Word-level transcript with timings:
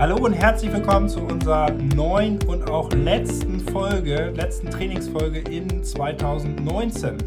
Hallo 0.00 0.14
und 0.14 0.32
herzlich 0.32 0.72
willkommen 0.72 1.08
zu 1.08 1.18
unserer 1.18 1.72
neuen 1.72 2.40
und 2.44 2.70
auch 2.70 2.88
letzten 2.92 3.58
Folge, 3.58 4.30
letzten 4.30 4.70
Trainingsfolge 4.70 5.40
in 5.40 5.82
2019. 5.82 7.18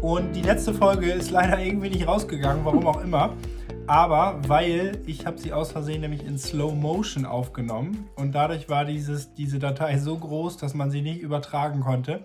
Und 0.00 0.32
die 0.32 0.42
letzte 0.42 0.72
Folge 0.72 1.10
ist 1.10 1.32
leider 1.32 1.58
irgendwie 1.58 1.88
nicht 1.88 2.06
rausgegangen, 2.06 2.64
warum 2.64 2.86
auch 2.86 3.02
immer. 3.02 3.34
Aber 3.88 4.40
weil 4.46 5.02
ich 5.04 5.26
habe 5.26 5.36
sie 5.36 5.52
aus 5.52 5.72
Versehen 5.72 6.02
nämlich 6.02 6.24
in 6.24 6.38
Slow 6.38 6.76
Motion 6.76 7.26
aufgenommen 7.26 8.08
und 8.14 8.36
dadurch 8.36 8.68
war 8.68 8.84
dieses, 8.84 9.34
diese 9.34 9.58
Datei 9.58 9.98
so 9.98 10.16
groß, 10.16 10.58
dass 10.58 10.74
man 10.74 10.92
sie 10.92 11.02
nicht 11.02 11.20
übertragen 11.20 11.80
konnte. 11.80 12.20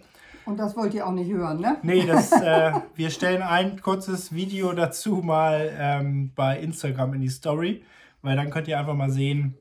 Und 0.45 0.59
das 0.59 0.77
wollt 0.77 0.93
ihr 0.93 1.07
auch 1.07 1.11
nicht 1.11 1.31
hören, 1.31 1.59
ne? 1.59 1.77
Nee, 1.81 2.05
das, 2.05 2.31
äh, 2.43 2.71
wir 2.93 3.09
stellen 3.09 3.41
ein 3.41 3.81
kurzes 3.81 4.31
Video 4.31 4.73
dazu 4.73 5.23
mal 5.23 5.71
ähm, 5.75 6.33
bei 6.35 6.59
Instagram 6.59 7.15
in 7.15 7.21
die 7.21 7.29
Story, 7.29 7.81
weil 8.21 8.35
dann 8.35 8.51
könnt 8.51 8.67
ihr 8.67 8.77
einfach 8.77 8.93
mal 8.93 9.09
sehen, 9.09 9.57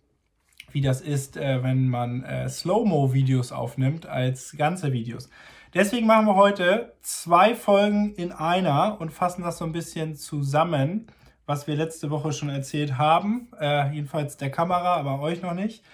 wie 0.73 0.81
das 0.81 1.01
ist, 1.01 1.37
äh, 1.37 1.63
wenn 1.63 1.89
man 1.89 2.23
äh, 2.25 2.49
Slow-Mo-Videos 2.49 3.53
aufnimmt 3.53 4.07
als 4.07 4.57
ganze 4.57 4.93
Videos. 4.93 5.29
Deswegen 5.75 6.07
machen 6.07 6.27
wir 6.27 6.37
heute 6.37 6.95
zwei 7.03 7.55
Folgen 7.55 8.15
in 8.15 8.33
einer 8.33 9.01
und 9.01 9.13
fassen 9.13 9.43
das 9.43 9.59
so 9.59 9.65
ein 9.65 9.73
bisschen 9.73 10.15
zusammen, 10.17 11.07
was 11.45 11.67
wir 11.67 11.77
letzte 11.77 12.11
Woche 12.11 12.33
schon 12.33 12.49
erzählt 12.49 12.99
haben. 12.99 13.49
Äh, 13.61 13.93
jedenfalls 13.93 14.37
der 14.37 14.51
Kamera, 14.51 14.97
aber 14.97 15.21
euch 15.21 15.43
noch 15.43 15.55
nicht. 15.55 15.85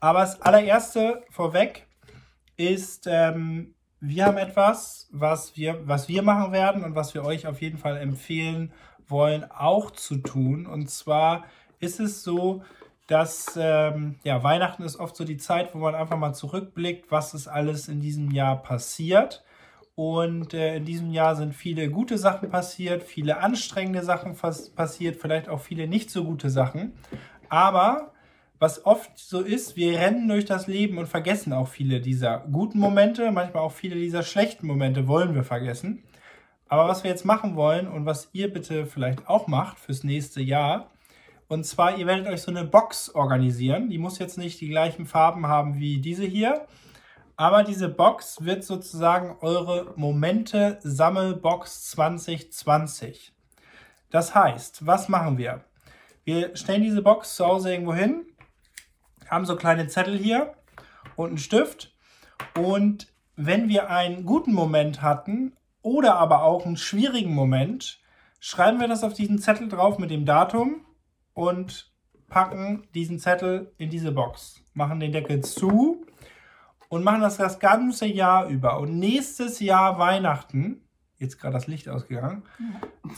Aber 0.00 0.20
das 0.20 0.40
allererste 0.42 1.22
vorweg 1.30 1.86
ist, 2.56 3.06
ähm, 3.10 3.74
wir 4.00 4.26
haben 4.26 4.38
etwas, 4.38 5.08
was 5.12 5.56
wir, 5.56 5.86
was 5.86 6.08
wir 6.08 6.22
machen 6.22 6.52
werden 6.52 6.82
und 6.82 6.94
was 6.94 7.14
wir 7.14 7.24
euch 7.24 7.46
auf 7.46 7.60
jeden 7.60 7.78
Fall 7.78 7.96
empfehlen 7.98 8.72
wollen, 9.06 9.48
auch 9.50 9.92
zu 9.92 10.16
tun. 10.16 10.66
Und 10.66 10.90
zwar 10.90 11.44
ist 11.78 12.00
es 12.00 12.24
so, 12.24 12.62
dass 13.06 13.58
ähm, 13.60 14.16
ja, 14.24 14.42
Weihnachten 14.42 14.82
ist 14.82 14.98
oft 14.98 15.16
so 15.16 15.24
die 15.24 15.36
Zeit, 15.36 15.74
wo 15.74 15.78
man 15.78 15.94
einfach 15.94 16.16
mal 16.16 16.32
zurückblickt, 16.32 17.10
was 17.10 17.34
ist 17.34 17.48
alles 17.48 17.88
in 17.88 18.00
diesem 18.00 18.30
Jahr 18.30 18.62
passiert. 18.62 19.44
Und 19.94 20.54
äh, 20.54 20.76
in 20.76 20.84
diesem 20.84 21.10
Jahr 21.10 21.36
sind 21.36 21.54
viele 21.54 21.90
gute 21.90 22.16
Sachen 22.16 22.48
passiert, 22.50 23.02
viele 23.02 23.38
anstrengende 23.38 24.02
Sachen 24.02 24.34
passiert, 24.34 25.16
vielleicht 25.16 25.48
auch 25.48 25.60
viele 25.60 25.86
nicht 25.86 26.10
so 26.10 26.24
gute 26.24 26.48
Sachen. 26.48 26.94
Aber 27.48 28.12
was 28.58 28.86
oft 28.86 29.18
so 29.18 29.40
ist, 29.40 29.74
wir 29.74 29.98
rennen 29.98 30.28
durch 30.28 30.44
das 30.44 30.68
Leben 30.68 30.96
und 30.96 31.08
vergessen 31.08 31.52
auch 31.52 31.66
viele 31.66 32.00
dieser 32.00 32.46
guten 32.52 32.78
Momente, 32.78 33.32
manchmal 33.32 33.64
auch 33.64 33.72
viele 33.72 33.96
dieser 33.96 34.22
schlechten 34.22 34.68
Momente 34.68 35.08
wollen 35.08 35.34
wir 35.34 35.42
vergessen. 35.42 36.04
Aber 36.68 36.88
was 36.88 37.02
wir 37.02 37.10
jetzt 37.10 37.24
machen 37.24 37.56
wollen 37.56 37.88
und 37.88 38.06
was 38.06 38.30
ihr 38.32 38.52
bitte 38.52 38.86
vielleicht 38.86 39.28
auch 39.28 39.48
macht 39.48 39.80
fürs 39.80 40.04
nächste 40.04 40.40
Jahr, 40.40 40.91
und 41.52 41.64
zwar, 41.64 41.98
ihr 41.98 42.06
werdet 42.06 42.28
euch 42.28 42.40
so 42.40 42.50
eine 42.50 42.64
Box 42.64 43.14
organisieren. 43.14 43.90
Die 43.90 43.98
muss 43.98 44.18
jetzt 44.18 44.38
nicht 44.38 44.58
die 44.62 44.70
gleichen 44.70 45.04
Farben 45.04 45.48
haben 45.48 45.78
wie 45.78 46.00
diese 46.00 46.24
hier. 46.24 46.66
Aber 47.36 47.62
diese 47.62 47.90
Box 47.90 48.42
wird 48.42 48.64
sozusagen 48.64 49.36
eure 49.42 49.92
Momente-Sammelbox 49.96 51.90
2020. 51.90 53.34
Das 54.08 54.34
heißt, 54.34 54.86
was 54.86 55.10
machen 55.10 55.36
wir? 55.36 55.62
Wir 56.24 56.56
stellen 56.56 56.84
diese 56.84 57.02
Box 57.02 57.36
zu 57.36 57.44
Hause 57.44 57.70
irgendwo 57.70 57.92
hin, 57.92 58.24
haben 59.28 59.44
so 59.44 59.54
kleine 59.54 59.88
Zettel 59.88 60.16
hier 60.16 60.54
und 61.16 61.28
einen 61.28 61.38
Stift. 61.38 61.94
Und 62.58 63.08
wenn 63.36 63.68
wir 63.68 63.90
einen 63.90 64.24
guten 64.24 64.54
Moment 64.54 65.02
hatten 65.02 65.54
oder 65.82 66.14
aber 66.14 66.44
auch 66.44 66.64
einen 66.64 66.78
schwierigen 66.78 67.34
Moment, 67.34 68.00
schreiben 68.40 68.80
wir 68.80 68.88
das 68.88 69.04
auf 69.04 69.12
diesen 69.12 69.38
Zettel 69.38 69.68
drauf 69.68 69.98
mit 69.98 70.10
dem 70.10 70.24
Datum 70.24 70.86
und 71.34 71.92
packen 72.28 72.88
diesen 72.94 73.18
Zettel 73.18 73.72
in 73.78 73.90
diese 73.90 74.12
Box, 74.12 74.62
machen 74.74 75.00
den 75.00 75.12
Deckel 75.12 75.42
zu 75.42 76.06
und 76.88 77.04
machen 77.04 77.20
das 77.20 77.36
das 77.36 77.58
ganze 77.58 78.06
Jahr 78.06 78.46
über. 78.48 78.78
Und 78.78 78.98
nächstes 78.98 79.60
Jahr 79.60 79.98
Weihnachten, 79.98 80.82
jetzt 81.18 81.40
gerade 81.40 81.54
das 81.54 81.66
Licht 81.66 81.88
ausgegangen, 81.88 82.42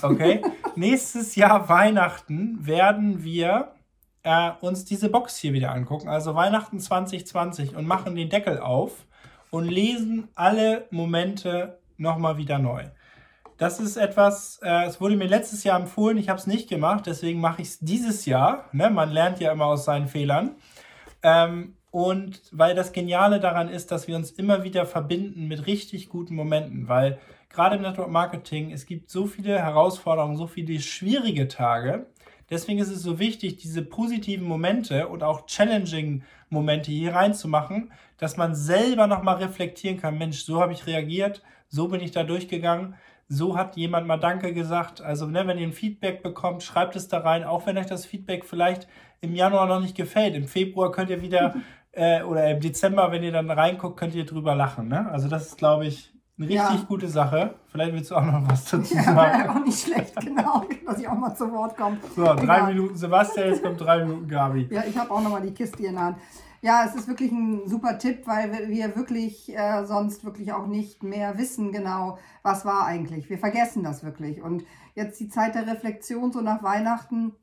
okay, 0.03 0.43
nächstes 0.77 1.37
Jahr 1.37 1.69
Weihnachten 1.69 2.67
werden 2.67 3.23
wir 3.23 3.73
äh, 4.25 4.51
uns 4.61 4.85
diese 4.85 5.09
Box 5.09 5.37
hier 5.37 5.53
wieder 5.53 5.73
angucken, 5.73 6.09
also 6.09 6.35
Weihnachten 6.35 6.81
2020 6.81 7.77
und 7.77 7.87
machen 7.87 8.17
den 8.17 8.31
Deckel 8.31 8.59
auf 8.59 9.07
und 9.51 9.69
lesen 9.69 10.29
alle 10.35 10.87
Momente 10.91 11.79
nochmal 11.97 12.37
wieder 12.37 12.59
neu. 12.59 12.85
Das 13.57 13.79
ist 13.79 13.97
etwas, 13.97 14.59
äh, 14.63 14.87
es 14.87 15.01
wurde 15.01 15.17
mir 15.17 15.29
letztes 15.29 15.63
Jahr 15.63 15.79
empfohlen, 15.79 16.19
ich 16.19 16.29
habe 16.29 16.41
es 16.41 16.47
nicht 16.47 16.69
gemacht, 16.69 17.07
deswegen 17.07 17.41
mache 17.41 17.63
ich 17.63 17.69
es 17.69 17.79
dieses 17.79 18.27
Jahr. 18.27 18.69
Ne? 18.73 18.91
Man 18.91 19.11
lernt 19.11 19.39
ja 19.41 19.53
immer 19.53 19.67
aus 19.67 19.85
seinen 19.85 20.09
Fehlern. 20.09 20.57
Ähm, 21.23 21.77
und 21.93 22.43
weil 22.51 22.75
das 22.75 22.91
Geniale 22.91 23.39
daran 23.39 23.69
ist, 23.69 23.93
dass 23.93 24.09
wir 24.09 24.17
uns 24.17 24.33
immer 24.33 24.65
wieder 24.65 24.85
verbinden 24.85 25.47
mit 25.47 25.69
richtig 25.69 26.09
guten 26.09 26.35
Momenten, 26.35 26.89
weil 26.89 27.21
gerade 27.49 27.77
im 27.77 27.83
Network 27.83 28.11
Marketing, 28.11 28.73
es 28.73 28.87
gibt 28.87 29.11
so 29.11 29.27
viele 29.27 29.61
Herausforderungen, 29.61 30.37
so 30.37 30.49
viele 30.49 30.81
schwierige 30.81 31.47
Tage. 31.47 32.07
Deswegen 32.51 32.81
ist 32.81 32.91
es 32.91 33.03
so 33.03 33.21
wichtig, 33.21 33.59
diese 33.59 33.83
positiven 33.83 34.47
Momente 34.47 35.07
und 35.07 35.23
auch 35.23 35.47
challenging 35.47 36.25
Momente 36.49 36.91
hier 36.91 37.15
reinzumachen, 37.15 37.93
dass 38.19 38.37
man 38.37 38.57
selber 38.57 39.07
nochmal 39.07 39.37
reflektieren 39.37 40.01
kann. 40.01 40.19
Mensch, 40.19 40.43
so 40.43 40.61
habe 40.61 40.73
ich 40.73 40.89
reagiert, 40.89 41.43
so 41.69 41.87
bin 41.87 42.01
ich 42.01 42.11
da 42.11 42.25
durchgegangen 42.25 42.97
so 43.35 43.57
hat 43.57 43.77
jemand 43.77 44.07
mal 44.07 44.17
Danke 44.17 44.53
gesagt. 44.53 45.01
Also, 45.01 45.27
ne, 45.27 45.47
wenn 45.47 45.59
ihr 45.59 45.67
ein 45.67 45.73
Feedback 45.73 46.23
bekommt, 46.23 46.63
schreibt 46.63 46.97
es 46.97 47.09
da 47.09 47.19
rein, 47.19 47.45
auch 47.45 47.67
wenn 47.67 47.77
euch 47.77 47.87
das 47.87 48.07
Feedback 48.07 48.45
vielleicht 48.45 48.89
im 49.21 49.35
Januar 49.35 49.67
noch 49.67 49.81
nicht 49.81 49.97
gefällt. 49.97 50.35
Im 50.35 50.47
Februar 50.47 50.93
könnt 50.93 51.11
ihr 51.11 51.23
wieder, 51.23 51.55
äh, 51.93 52.23
oder 52.23 52.51
im 52.51 52.61
Dezember, 52.61 53.11
wenn 53.13 53.23
ihr 53.23 53.33
dann 53.33 53.51
reinguckt, 53.51 53.99
könnt 53.99 54.15
ihr 54.15 54.25
drüber 54.25 54.55
lachen. 54.55 54.89
Ne? 54.89 55.11
Also, 55.11 55.29
das 55.29 55.47
ist, 55.47 55.59
glaube 55.59 55.87
ich, 55.87 56.15
eine 56.37 56.49
richtig 56.49 56.81
ja. 56.81 56.85
gute 56.89 57.09
Sache. 57.09 57.55
Vielleicht 57.69 57.93
willst 57.93 58.11
du 58.11 58.17
auch 58.17 58.25
noch 58.25 58.49
was 58.49 58.65
dazu 58.65 58.95
sagen. 58.95 59.45
Ja, 59.45 59.51
auch 59.55 59.65
nicht 59.65 59.79
schlecht, 59.79 60.17
genau, 60.21 60.65
dass 60.85 60.99
ich 60.99 61.09
auch 61.09 61.19
mal 61.19 61.35
zu 61.35 61.51
Wort 61.53 61.77
komme. 61.77 61.99
So, 62.17 62.25
drei 62.25 62.43
Egal. 62.43 62.75
Minuten 62.75 62.97
Sebastian, 62.97 63.49
jetzt 63.51 63.63
kommt 63.63 63.81
drei 63.81 64.05
Minuten 64.05 64.29
Gabi. 64.29 64.69
Ja, 64.71 64.83
ich 64.89 64.97
habe 64.99 65.11
auch 65.11 65.23
noch 65.23 65.31
mal 65.31 65.43
die 65.43 65.53
Kiste 65.53 65.85
in 65.85 65.95
der 65.95 66.03
Hand. 66.03 66.17
Ja, 66.65 66.87
es 66.87 66.95
ist 66.95 67.09
wirklich 67.09 67.31
ein 67.31 67.69
super 67.69 67.99
Tipp, 67.99 68.27
weil 68.27 68.71
wir 68.71 68.97
wirklich 68.97 69.55
äh, 69.55 69.85
sonst 69.85 70.25
wirklich 70.25 70.51
auch 70.55 70.67
nicht 70.67 71.03
mehr 71.03 71.37
wissen 71.37 71.73
genau, 71.73 72.17
was 72.43 72.65
war 72.65 72.87
eigentlich. 72.87 73.29
Wir 73.29 73.37
vergessen 73.37 73.83
das 73.83 74.03
wirklich. 74.03 74.41
Und 74.41 74.65
jetzt 74.95 75.21
die 75.21 75.29
Zeit 75.29 75.55
der 75.57 75.67
Reflexion, 75.67 76.33
so 76.33 76.41
nach 76.41 76.63
Weihnachten, 76.63 77.35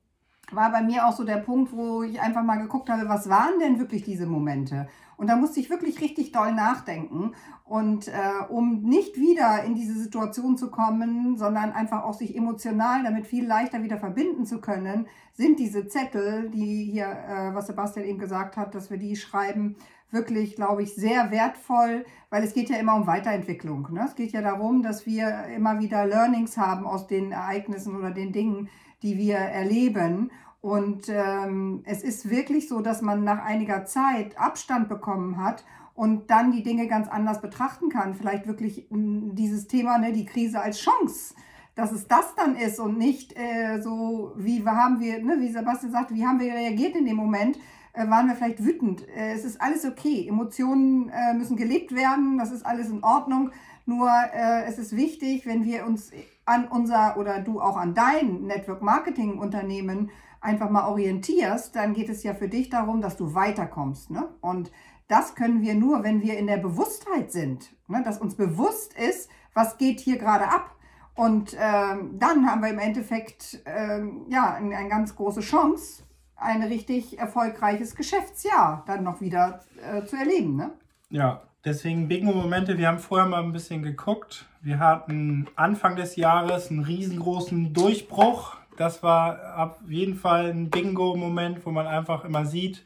war 0.54 0.72
bei 0.72 0.82
mir 0.82 1.08
auch 1.08 1.16
so 1.16 1.24
der 1.24 1.38
Punkt, 1.38 1.72
wo 1.74 2.04
ich 2.04 2.20
einfach 2.22 2.44
mal 2.44 2.58
geguckt 2.58 2.90
habe, 2.90 3.08
was 3.08 3.30
waren 3.30 3.60
denn 3.60 3.80
wirklich 3.80 4.04
diese 4.04 4.26
Momente? 4.26 4.88
Und 5.18 5.28
da 5.28 5.36
musste 5.36 5.60
ich 5.60 5.70
wirklich 5.70 6.02
richtig 6.02 6.32
doll 6.32 6.52
nachdenken. 6.52 7.34
Und 7.64 8.08
äh, 8.08 8.12
um 8.50 8.82
nicht 8.82 9.18
wieder 9.18 9.64
in 9.64 9.76
diese 9.76 9.94
Situation 9.94 10.58
zu 10.58 10.72
kommen, 10.72 11.38
sondern 11.38 11.72
einfach 11.72 12.04
auch 12.04 12.16
sich 12.16 12.36
emotional 12.36 13.04
damit 13.04 13.28
viel 13.28 13.46
leichter 13.46 13.84
wieder 13.84 13.98
verbinden 13.98 14.46
zu 14.46 14.60
können, 14.60 15.08
sind 15.34 15.60
diese 15.60 15.88
Zettel, 15.88 16.50
die 16.50 16.86
hier, 16.92 17.06
äh, 17.06 17.54
was 17.54 17.68
Sebastian 17.68 18.06
eben 18.06 18.20
gesagt 18.20 18.58
hat, 18.58 18.74
dass 18.74 18.90
wir 18.90 18.98
die 18.98 19.16
schreiben, 19.16 19.76
wirklich, 20.10 20.56
glaube 20.56 20.84
ich, 20.84 20.96
sehr 20.96 21.32
wertvoll, 21.32 22.06
weil 22.30 22.44
es 22.44 22.54
geht 22.54 22.70
ja 22.70 22.78
immer 22.78 22.96
um 22.96 23.08
Weiterentwicklung. 23.08 23.88
Ne? 23.92 24.06
Es 24.06 24.16
geht 24.16 24.32
ja 24.32 24.42
darum, 24.42 24.84
dass 24.84 25.06
wir 25.06 25.46
immer 25.56 25.80
wieder 25.80 26.06
Learnings 26.06 26.58
haben 26.58 26.86
aus 26.86 27.08
den 27.08 27.32
Ereignissen 27.32 27.96
oder 27.96 28.12
den 28.12 28.34
Dingen, 28.34 28.70
die 29.04 29.18
wir 29.18 29.38
erleben. 29.38 30.32
Und 30.62 31.10
ähm, 31.10 31.82
es 31.86 32.04
ist 32.04 32.30
wirklich 32.30 32.70
so, 32.70 32.82
dass 32.82 33.02
man 33.02 33.24
nach 33.24 33.44
einiger 33.44 33.86
Zeit 33.86 34.40
Abstand 34.40 34.90
bekommen 34.90 35.38
hat 35.44 35.64
und 35.96 36.30
dann 36.30 36.52
die 36.52 36.64
Dinge 36.64 36.88
ganz 36.88 37.08
anders 37.08 37.42
betrachten 37.42 37.90
kann. 37.90 38.14
Vielleicht 38.14 38.48
wirklich 38.48 38.88
hm, 38.90 39.36
dieses 39.36 39.68
Thema, 39.68 39.98
ne, 39.98 40.12
die 40.12 40.26
Krise 40.26 40.62
als 40.62 40.80
Chance, 40.80 41.34
dass 41.76 41.92
es 41.92 42.08
das 42.08 42.36
dann 42.36 42.56
ist 42.56 42.80
und 42.80 42.98
nicht 42.98 43.38
äh, 43.38 43.82
so, 43.82 44.34
wie 44.36 44.64
haben 44.66 45.00
wir, 45.00 45.24
ne, 45.24 45.38
wie 45.40 45.52
Sebastian 45.52 45.92
sagte, 45.92 46.16
wie 46.16 46.26
haben 46.26 46.40
wir 46.40 46.54
reagiert 46.54 46.96
in 46.96 47.06
dem 47.06 47.16
Moment, 47.16 47.58
äh, 47.94 48.08
waren 48.08 48.28
wir 48.28 48.36
vielleicht 48.36 48.64
wütend. 48.64 49.08
Äh, 49.10 49.34
es 49.34 49.44
ist 49.44 49.60
alles 49.60 49.86
okay. 49.86 50.28
Emotionen 50.28 51.10
äh, 51.10 51.34
müssen 51.34 51.58
gelebt 51.58 51.94
werden, 51.94 52.38
das 52.38 52.52
ist 52.52 52.66
alles 52.66 52.90
in 52.90 53.04
Ordnung. 53.04 53.52
Nur 53.86 54.10
äh, 54.10 54.64
es 54.66 54.78
ist 54.78 54.96
wichtig, 54.96 55.46
wenn 55.46 55.66
wir 55.66 55.86
uns 55.86 56.12
an 56.46 56.68
unser 56.68 57.18
oder 57.18 57.40
du 57.40 57.62
auch 57.62 57.78
an 57.78 57.94
dein 57.94 58.44
Network 58.44 58.82
Marketing 58.82 59.38
Unternehmen 59.38 60.12
einfach 60.42 60.70
mal 60.70 60.88
orientierst, 60.88 61.76
dann 61.76 61.94
geht 61.94 62.10
es 62.10 62.24
ja 62.24 62.34
für 62.34 62.50
dich 62.50 62.70
darum, 62.70 63.02
dass 63.02 63.16
du 63.16 63.36
weiterkommst. 63.36 64.10
Ne? 64.10 64.28
Und 64.42 64.72
das 65.08 65.36
können 65.36 65.62
wir 65.62 65.76
nur, 65.76 66.04
wenn 66.04 66.22
wir 66.22 66.38
in 66.38 66.48
der 66.48 66.58
Bewusstheit 66.58 67.32
sind, 67.32 67.76
ne? 67.88 68.02
dass 68.04 68.20
uns 68.20 68.36
bewusst 68.36 68.98
ist, 68.98 69.30
was 69.54 69.78
geht 69.78 70.00
hier 70.00 70.18
gerade 70.18 70.48
ab. 70.48 70.76
Und 71.14 71.56
ähm, 71.60 72.18
dann 72.18 72.48
haben 72.50 72.62
wir 72.62 72.70
im 72.70 72.80
Endeffekt 72.80 73.62
ähm, 73.66 74.26
ja, 74.30 74.54
eine, 74.54 74.76
eine 74.76 74.90
ganz 74.90 75.16
große 75.16 75.42
Chance, 75.42 76.04
ein 76.36 76.64
richtig 76.64 77.20
erfolgreiches 77.20 77.96
Geschäftsjahr 77.96 78.84
dann 78.88 79.04
noch 79.04 79.22
wieder 79.22 79.62
äh, 79.84 80.06
zu 80.06 80.16
erleben. 80.16 80.56
Ne? 80.56 80.72
Ja, 81.10 81.44
deswegen 81.66 82.08
Bingo-Momente. 82.08 82.78
Wir 82.78 82.88
haben 82.88 83.00
vorher 83.00 83.28
mal 83.28 83.44
ein 83.44 83.52
bisschen 83.52 83.84
geguckt. 83.84 84.46
Wir 84.62 84.80
hatten 84.80 85.48
Anfang 85.56 85.96
des 85.96 86.16
Jahres 86.16 86.70
einen 86.70 86.84
riesengroßen 86.84 87.74
Durchbruch 87.74 88.62
das 88.82 89.04
war 89.04 89.58
auf 89.58 89.82
jeden 89.88 90.16
Fall 90.16 90.50
ein 90.50 90.70
Bingo-Moment, 90.70 91.66
wo 91.66 91.72
man 91.72 91.88
einfach 91.88 92.26
immer 92.26 92.46
sieht, 92.46 92.86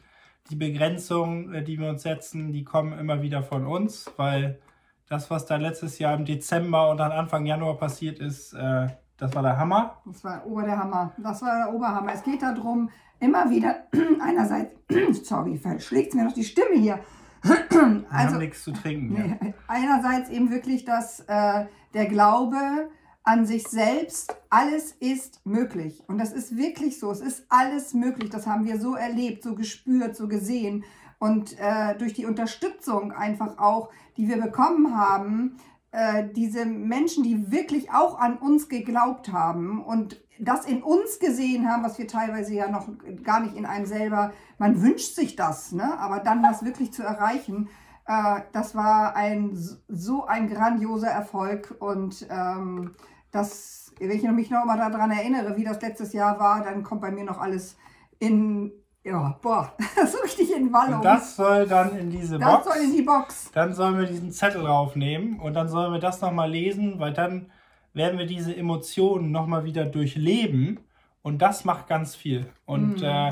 die 0.50 0.56
Begrenzungen, 0.56 1.54
äh, 1.54 1.63
die 1.63 1.80
wir 1.80 1.89
uns 1.89 2.04
setzen, 2.04 2.51
die 2.51 2.63
kommen 2.63 2.98
immer 3.00 3.22
wieder 3.22 3.44
von 3.44 3.66
uns, 3.66 4.12
weil 4.18 4.60
das, 5.07 5.30
was 5.30 5.45
da 5.45 5.56
letztes 5.56 5.98
Jahr 6.00 6.16
im 6.16 6.25
Dezember 6.25 6.89
und 6.89 6.98
dann 6.98 7.12
Anfang 7.12 7.45
Januar 7.45 7.78
passiert 7.78 8.19
ist, 8.19 8.54
äh, 8.54 8.88
das 9.18 9.33
war 9.33 9.44
der 9.44 9.57
Hammer. 9.57 10.01
Das 10.06 10.24
war 10.24 10.45
ober 10.45 10.63
der 10.63 10.78
Hammer. 10.78 11.13
Das 11.18 11.42
war 11.42 11.66
der 11.66 11.74
Oberhammer. 11.74 12.13
Es 12.13 12.24
geht 12.24 12.42
darum, 12.42 12.89
immer 13.19 13.50
wieder 13.50 13.88
einerseits, 14.21 14.75
sorry, 15.24 15.57
verschlägt 15.57 16.13
mir 16.13 16.25
noch 16.25 16.33
die 16.33 16.44
Stimme 16.44 16.78
hier. 16.78 17.00
Wir 17.45 18.06
also, 18.09 18.33
haben 18.33 18.39
nichts 18.39 18.63
zu 18.63 18.71
trinken. 18.71 19.13
Nee, 19.13 19.53
einerseits 19.68 20.30
eben 20.30 20.50
wirklich, 20.50 20.86
dass 20.86 21.21
äh, 21.21 21.65
der 21.94 22.06
Glaube 22.06 22.89
an 23.24 23.45
sich 23.45 23.68
selbst, 23.68 24.36
alles 24.50 24.92
ist 24.92 25.45
möglich. 25.45 26.03
Und 26.07 26.19
das 26.19 26.31
ist 26.31 26.56
wirklich 26.56 27.00
so. 27.00 27.12
Es 27.12 27.21
ist 27.21 27.45
alles 27.50 27.94
möglich. 27.94 28.30
Das 28.30 28.45
haben 28.45 28.65
wir 28.65 28.80
so 28.80 28.95
erlebt, 28.95 29.44
so 29.44 29.56
gespürt, 29.56 30.15
so 30.15 30.27
gesehen. 30.27 30.83
Und 31.18 31.57
äh, 31.59 31.95
durch 31.97 32.13
die 32.13 32.25
Unterstützung 32.25 33.12
einfach 33.12 33.57
auch, 33.57 33.89
die 34.15 34.27
wir 34.27 34.39
bekommen 34.39 34.95
haben, 34.95 35.57
äh, 35.95 36.27
diese 36.30 36.65
Menschen, 36.65 37.24
die 37.24 37.51
wirklich 37.51 37.92
auch 37.92 38.19
an 38.19 38.38
uns 38.38 38.68
geglaubt 38.68 39.31
haben 39.31 39.81
und 39.81 40.21
das 40.39 40.65
in 40.65 40.83
uns 40.83 41.19
gesehen 41.19 41.69
haben, 41.69 41.83
was 41.83 41.97
wir 41.97 42.07
teilweise 42.07 42.53
ja 42.53 42.69
noch 42.69 42.89
gar 43.24 43.39
nicht 43.39 43.56
in 43.56 43.65
einem 43.65 43.86
selber, 43.86 44.33
man 44.57 44.81
wünscht 44.81 45.15
sich 45.15 45.38
das, 45.38 45.71
ne? 45.71 45.97
aber 45.97 46.19
dann 46.19 46.44
das 46.44 46.65
wirklich 46.65 46.92
zu 46.92 47.01
erreichen, 47.01 47.69
äh, 48.07 48.42
das 48.51 48.75
war 48.75 49.15
ein 49.15 49.57
so 49.88 50.25
ein 50.25 50.50
grandioser 50.50 51.07
Erfolg 51.07 51.74
und 51.80 52.27
ähm, 52.30 52.95
das, 53.31 53.94
wenn 53.97 54.12
ich 54.12 54.24
mich 54.24 54.50
noch 54.50 54.65
mal 54.65 54.77
daran 54.77 55.12
erinnere, 55.12 55.56
wie 55.56 55.63
das 55.63 55.81
letztes 55.81 56.12
Jahr 56.12 56.39
war, 56.39 56.62
dann 56.62 56.83
kommt 56.83 57.01
bei 57.01 57.12
mir 57.12 57.24
noch 57.24 57.39
alles 57.39 57.77
in, 58.19 58.74
ja, 59.06 59.38
boah, 59.40 59.72
so 60.07 60.18
richtig 60.24 60.52
in 60.52 60.74
Wallung. 60.74 60.96
Und 60.96 61.06
das 61.06 61.36
soll 61.36 61.68
dann 61.68 61.96
in 61.96 62.10
diese 62.10 62.40
das 62.40 62.50
Box. 62.50 62.66
Das 62.66 62.74
soll 62.74 62.84
in 62.84 62.92
die 62.92 63.02
Box. 63.04 63.52
Dann 63.54 63.74
sollen 63.74 64.00
wir 64.00 64.07
diesen 64.07 64.31
Zettel 64.31 64.63
draufnehmen 64.63 65.40
und 65.40 65.54
dann 65.54 65.69
sollen 65.69 65.94
wir 65.94 66.00
das 66.00 66.22
nochmal 66.22 66.50
lesen, 66.50 67.00
weil 67.00 67.13
dann 67.13 67.52
werden 67.94 68.18
wir 68.18 68.25
diese 68.25 68.56
Emotionen 68.56 69.31
nochmal 69.31 69.63
wieder 69.63 69.86
durchleben 69.86 70.80
und 71.22 71.42
das 71.44 71.66
macht 71.66 71.88
ganz 71.88 72.16
viel. 72.16 72.48
Und 72.66 72.98
mhm. 72.98 73.04
äh, 73.04 73.30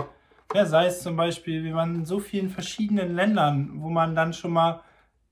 ja, 0.53 0.65
sei 0.65 0.85
es 0.85 1.01
zum 1.01 1.15
Beispiel, 1.15 1.63
wir 1.63 1.73
waren 1.73 1.95
in 1.95 2.05
so 2.05 2.19
vielen 2.19 2.49
verschiedenen 2.49 3.15
Ländern, 3.15 3.71
wo 3.77 3.89
man 3.89 4.13
dann 4.13 4.33
schon 4.33 4.53
mal, 4.53 4.81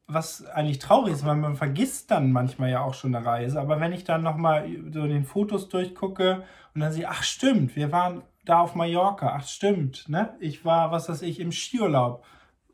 was 0.07 0.43
eigentlich 0.47 0.79
traurig 0.79 1.13
ist, 1.13 1.25
weil 1.25 1.35
man 1.35 1.55
vergisst 1.55 2.09
dann 2.09 2.31
manchmal 2.31 2.71
ja 2.71 2.81
auch 2.81 2.95
schon 2.95 3.15
eine 3.15 3.23
Reise. 3.23 3.61
Aber 3.61 3.79
wenn 3.79 3.93
ich 3.93 4.05
dann 4.05 4.23
nochmal 4.23 4.67
so 4.91 5.05
den 5.05 5.23
Fotos 5.23 5.69
durchgucke 5.69 6.43
und 6.73 6.81
dann 6.81 6.91
sehe, 6.91 7.07
ach 7.07 7.21
stimmt, 7.21 7.75
wir 7.75 7.91
waren 7.91 8.23
da 8.45 8.59
auf 8.59 8.75
Mallorca. 8.75 9.35
Ach, 9.37 9.47
stimmt, 9.47 10.09
ne? 10.09 10.35
Ich 10.39 10.65
war, 10.65 10.91
was 10.91 11.09
weiß 11.09 11.21
ich, 11.21 11.39
im 11.39 11.51
Skiurlaub. 11.51 12.23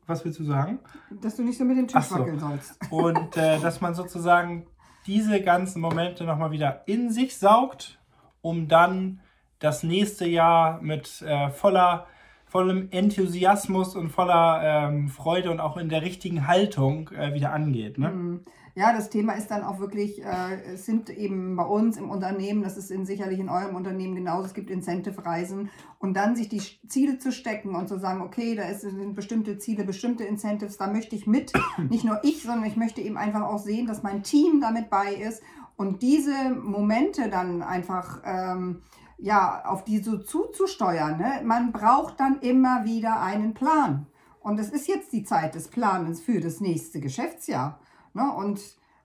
Was 0.06 0.24
willst 0.24 0.38
du 0.38 0.44
sagen? 0.44 0.78
Dass 1.10 1.36
du 1.36 1.42
nicht 1.42 1.58
so 1.58 1.64
mit 1.64 1.76
dem 1.76 1.86
Tisch 1.86 2.04
so. 2.04 2.18
wackeln 2.18 2.38
sollst. 2.38 2.78
Und 2.90 3.36
äh, 3.36 3.60
dass 3.60 3.80
man 3.80 3.94
sozusagen 3.94 4.66
diese 5.06 5.42
ganzen 5.42 5.80
Momente 5.80 6.24
nochmal 6.24 6.50
wieder 6.50 6.82
in 6.86 7.10
sich 7.10 7.36
saugt, 7.36 7.98
um 8.40 8.68
dann 8.68 9.20
das 9.58 9.82
nächste 9.82 10.26
Jahr 10.26 10.80
mit 10.80 11.22
äh, 11.22 11.50
voller, 11.50 12.06
vollem 12.46 12.88
Enthusiasmus 12.90 13.96
und 13.96 14.10
voller 14.10 14.60
ähm, 14.62 15.08
Freude 15.08 15.50
und 15.50 15.60
auch 15.60 15.76
in 15.76 15.88
der 15.88 16.02
richtigen 16.02 16.46
Haltung 16.46 17.10
äh, 17.10 17.34
wieder 17.34 17.52
angeht. 17.52 17.98
Ne? 17.98 18.40
Ja, 18.78 18.92
das 18.92 19.10
Thema 19.10 19.32
ist 19.32 19.50
dann 19.50 19.64
auch 19.64 19.80
wirklich, 19.80 20.24
äh, 20.24 20.62
es 20.72 20.86
sind 20.86 21.10
eben 21.10 21.56
bei 21.56 21.64
uns 21.64 21.96
im 21.96 22.10
Unternehmen, 22.10 22.62
das 22.62 22.76
ist 22.76 22.92
in, 22.92 23.06
sicherlich 23.06 23.40
in 23.40 23.48
eurem 23.48 23.74
Unternehmen 23.74 24.14
genauso, 24.14 24.46
es 24.46 24.54
gibt 24.54 24.70
Incentive-Reisen 24.70 25.68
und 25.98 26.14
dann 26.14 26.36
sich 26.36 26.48
die 26.48 26.62
Ziele 26.86 27.18
zu 27.18 27.32
stecken 27.32 27.74
und 27.74 27.88
zu 27.88 27.98
sagen, 27.98 28.20
okay, 28.20 28.54
da 28.54 28.72
sind 28.72 29.16
bestimmte 29.16 29.58
Ziele, 29.58 29.82
bestimmte 29.82 30.22
Incentives, 30.22 30.76
da 30.76 30.86
möchte 30.86 31.16
ich 31.16 31.26
mit, 31.26 31.52
nicht 31.90 32.04
nur 32.04 32.20
ich, 32.22 32.44
sondern 32.44 32.66
ich 32.66 32.76
möchte 32.76 33.00
eben 33.00 33.16
einfach 33.16 33.42
auch 33.42 33.58
sehen, 33.58 33.88
dass 33.88 34.04
mein 34.04 34.22
Team 34.22 34.60
damit 34.60 34.90
bei 34.90 35.12
ist 35.12 35.42
und 35.74 36.00
diese 36.00 36.50
Momente 36.50 37.30
dann 37.30 37.62
einfach, 37.62 38.22
ähm, 38.24 38.82
ja, 39.18 39.64
auf 39.64 39.82
die 39.82 39.98
so 39.98 40.18
zuzusteuern. 40.18 41.18
Ne? 41.18 41.40
Man 41.42 41.72
braucht 41.72 42.20
dann 42.20 42.38
immer 42.42 42.84
wieder 42.84 43.20
einen 43.20 43.54
Plan. 43.54 44.06
Und 44.38 44.60
es 44.60 44.70
ist 44.70 44.86
jetzt 44.86 45.12
die 45.12 45.24
Zeit 45.24 45.56
des 45.56 45.66
Planens 45.66 46.20
für 46.20 46.38
das 46.40 46.60
nächste 46.60 47.00
Geschäftsjahr. 47.00 47.80
Ne? 48.18 48.32
Und 48.32 48.60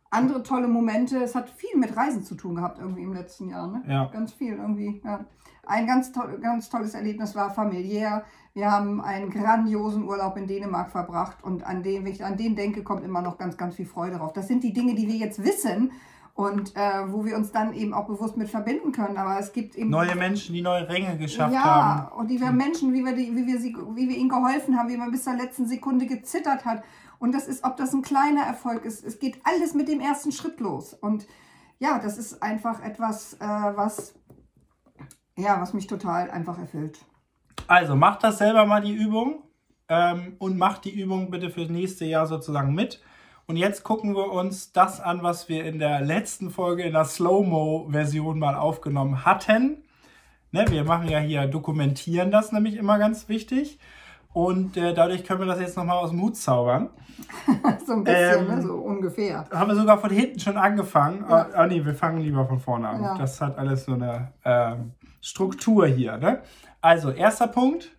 andere 0.10 0.44
tolle 0.44 0.68
Momente, 0.68 1.18
es 1.24 1.36
hat 1.36 1.50
viel 1.50 1.77
mit 1.77 1.95
Reisen 1.95 2.24
zu 2.24 2.36
tun 2.36 2.56
gehabt 2.56 2.80
irgendwie 2.80 3.04
im 3.04 3.13
letzten 3.13 3.50
Jahr. 3.50 3.68
Ne? 3.68 3.83
Ja. 3.88 4.06
Ganz 4.06 4.33
viel 4.33 4.54
irgendwie. 4.54 5.01
Ja. 5.04 5.25
Ein 5.65 5.88
ganz, 5.88 6.12
to 6.12 6.21
ganz 6.42 6.69
tolles 6.69 6.94
Erlebnis 6.94 7.36
war 7.36 7.50
familiär. 7.50 8.24
Wir 8.54 8.71
haben 8.71 9.01
einen 9.01 9.30
grandiosen 9.30 10.04
Urlaub 10.04 10.38
in 10.38 10.45
Dänemark 10.45 10.92
verbracht 10.92 11.44
und 11.44 11.65
an 11.65 11.83
den, 11.83 12.06
wenn 12.06 12.12
ich 12.12 12.24
an 12.24 12.38
den 12.38 12.56
denke, 12.56 12.83
kommt 12.83 13.04
immer 13.04 13.21
noch 13.21 13.38
ganz, 13.38 13.57
ganz 13.57 13.75
viel 13.75 13.86
Freude 13.86 14.18
drauf. 14.18 14.33
Das 14.33 14.48
sind 14.48 14.63
die 14.63 14.74
Dinge, 14.74 14.94
die 14.94 15.07
wir 15.07 15.15
jetzt 15.15 15.44
wissen 15.44 15.92
und 16.36 16.75
äh, 16.75 17.12
wo 17.12 17.25
wir 17.25 17.36
uns 17.36 17.51
dann 17.51 17.74
eben 17.74 17.94
auch 17.94 18.06
bewusst 18.06 18.38
mit 18.38 18.50
verbinden 18.50 18.92
können. 18.92 19.18
Aber 19.18 19.39
es 19.39 19.54
gibt 19.54 19.75
eben 19.75 19.89
neue 19.89 20.15
Menschen, 20.15 20.54
die 20.54 20.62
neue 20.62 20.88
Ränge 20.88 21.18
geschafft 21.18 21.54
ja, 21.54 21.63
haben. 21.63 22.00
Ja, 22.00 22.12
und 22.15 22.30
die 22.30 22.42
wir 22.42 22.51
Menschen, 22.51 22.94
wie 22.94 23.04
wir, 23.06 23.13
die, 23.13 23.36
wie, 23.36 23.48
wir 23.48 23.60
sie, 23.60 23.75
wie 23.95 24.10
wir 24.10 24.18
ihnen 24.18 24.30
geholfen 24.30 24.77
haben, 24.77 24.89
wie 24.89 24.98
man 24.98 25.12
bis 25.12 25.24
zur 25.24 25.36
letzten 25.36 25.68
Sekunde 25.68 26.06
gezittert 26.06 26.65
hat 26.65 26.83
und 27.23 27.31
das 27.31 27.47
ist, 27.47 27.63
ob 27.63 27.77
das 27.77 27.93
ein 27.93 28.01
kleiner 28.01 28.41
Erfolg 28.41 28.83
ist, 28.83 29.01
es 29.01 29.17
geht 29.17 29.37
alles 29.45 29.73
mit 29.73 29.87
dem 29.87 30.01
ersten 30.01 30.33
Schritt 30.33 30.59
los. 30.59 30.93
Und 30.93 31.25
ja, 31.79 31.97
das 31.97 32.17
ist 32.17 32.43
einfach 32.43 32.83
etwas, 32.83 33.35
äh, 33.35 33.39
was, 33.39 34.13
ja, 35.37 35.61
was 35.61 35.73
mich 35.73 35.87
total 35.87 36.29
einfach 36.29 36.59
erfüllt. 36.59 37.05
Also 37.65 37.95
macht 37.95 38.25
das 38.25 38.39
selber 38.39 38.65
mal 38.65 38.81
die 38.81 38.91
Übung 38.91 39.41
ähm, 39.87 40.35
und 40.37 40.57
macht 40.57 40.83
die 40.83 40.99
Übung 40.99 41.31
bitte 41.31 41.49
fürs 41.49 41.69
nächste 41.69 42.03
Jahr 42.03 42.27
sozusagen 42.27 42.73
mit. 42.73 43.01
Und 43.45 43.55
jetzt 43.55 43.85
gucken 43.85 44.17
wir 44.17 44.29
uns 44.29 44.73
das 44.73 44.99
an, 44.99 45.23
was 45.23 45.47
wir 45.47 45.63
in 45.63 45.79
der 45.79 46.01
letzten 46.01 46.51
Folge 46.51 46.83
in 46.83 46.91
der 46.91 47.05
Slow-Mo-Version 47.05 48.37
mal 48.37 48.55
aufgenommen 48.55 49.23
hatten. 49.23 49.85
Ne, 50.51 50.65
wir 50.67 50.83
machen 50.83 51.07
ja 51.07 51.19
hier, 51.19 51.47
dokumentieren 51.47 52.31
das 52.31 52.51
nämlich 52.51 52.75
immer 52.75 52.99
ganz 52.99 53.29
wichtig. 53.29 53.79
Und 54.33 54.77
äh, 54.77 54.94
dadurch 54.94 55.24
können 55.24 55.41
wir 55.41 55.45
das 55.45 55.59
jetzt 55.59 55.77
nochmal 55.77 55.97
aus 55.97 56.09
dem 56.09 56.21
Hut 56.21 56.35
zaubern. 56.35 56.89
so 57.85 57.94
ein 57.94 58.03
bisschen, 58.03 58.50
ähm, 58.50 58.56
ne? 58.56 58.62
so 58.62 58.74
ungefähr. 58.74 59.45
Haben 59.51 59.69
wir 59.69 59.75
sogar 59.75 60.00
von 60.00 60.09
hinten 60.09 60.39
schon 60.39 60.57
angefangen. 60.57 61.25
Ja. 61.30 61.47
Ah, 61.53 61.68
nee, 61.68 61.85
wir 61.85 61.94
fangen 61.94 62.21
lieber 62.21 62.45
von 62.45 62.59
vorne 62.59 62.89
an. 62.89 63.03
Ja. 63.03 63.18
Das 63.18 63.39
hat 63.39 63.57
alles 63.57 63.85
so 63.85 63.94
eine 63.94 64.33
äh, 64.44 64.75
Struktur 65.21 65.85
hier. 65.85 66.18
Ne? 66.18 66.41
Also, 66.81 67.12
erster 67.12 67.47
Punkt. 67.47 67.91